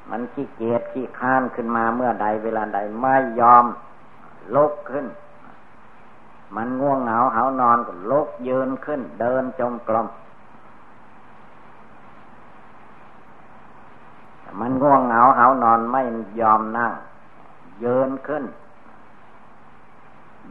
[0.09, 3.65] มันขี้เกียจขี้ค้านขึ้นมาเมื่อใดเวลาใดไม่ยอม
[4.55, 5.05] ลุกขึ้น
[6.55, 10.07] มันง่วงเหงาเหานอนก็ลุกยืนขึ้น เดินจงกรม
[14.59, 16.01] มันง่วงเหงาเหานอนไม่
[16.41, 16.93] ยอมนั่ง
[17.83, 18.43] ยืนขึ้น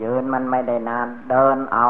[0.02, 1.84] ยืนมันไม่ได้นาน เดินเอา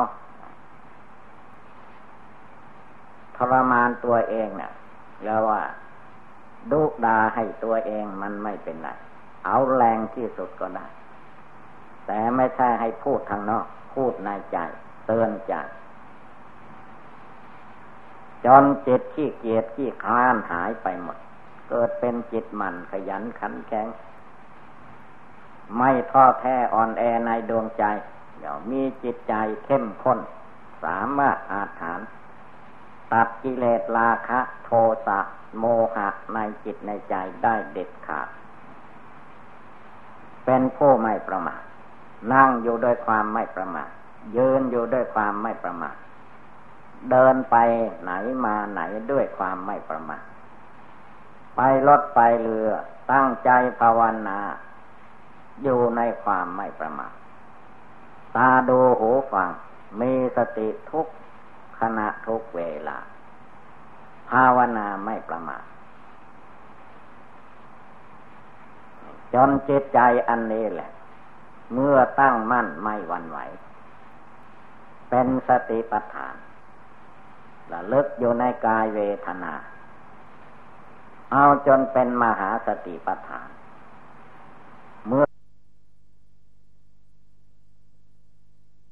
[3.36, 4.72] ทรมานตัวเองเนี่ย
[5.24, 5.62] แล้วว่า
[6.70, 8.88] ดุดาให้ตัวเองมันไม่เป็นไร
[9.44, 10.86] เอาแรงที่สุดก็ได้
[12.06, 14.56] แต่ไม่ใช่ให้พูดทางนอก พูดในใจ
[15.06, 15.54] เตือนใจ
[18.44, 21.18] จนจิตขี้เกียจขี้คลานหายไปหมด
[21.68, 23.86] เกิดเป็นจิตมันขยันขันแข็ง
[25.78, 27.84] ไม่ท้อแท้อ่อนแอในดวงใจ
[28.38, 29.34] เดี๋ยวมีจิตใจ
[29.64, 30.18] เข้มข้น
[30.84, 32.00] สามารถอาถาน
[33.12, 34.70] ตัดกิเลสราคะ โท
[35.06, 35.20] สะ
[35.58, 38.28] โมหะในจิตในใจได้เด็ดขาด
[40.44, 41.62] เป็นผู้ไม่ประมาท
[42.32, 43.90] นั่งอยู่ด้วยความไม่ประมาท
[44.36, 45.96] ยืนอยู่ด้วยความไม่ประมาท
[47.10, 47.56] เดินไป
[48.02, 48.12] ไหน
[48.44, 48.80] มาไหน
[49.12, 50.24] ด้วยความไม่ประมาท
[51.56, 52.70] ไปรถไปเรือ
[53.12, 53.50] ตั้งใจ
[53.80, 54.38] ภาวนา
[55.62, 57.14] อยู่ในความไม่ประมาท
[58.36, 59.50] ตาดูหูฟัง
[60.00, 61.06] มีสติทุก
[61.80, 62.98] ขณะทุกเวลา
[64.30, 65.64] ภาวนาไม่ประมาท
[69.34, 70.90] จนจิตใจอันนี้แหละ
[71.72, 73.38] เมื่อตั้งมั่นไม่วันไหว
[75.10, 76.34] เป็นสติปัฏฐาน
[77.72, 79.54] ระลึกอยู่ในกายเวทนา
[81.32, 83.48] เอาจนเป็นมหาสติปัฏฐาน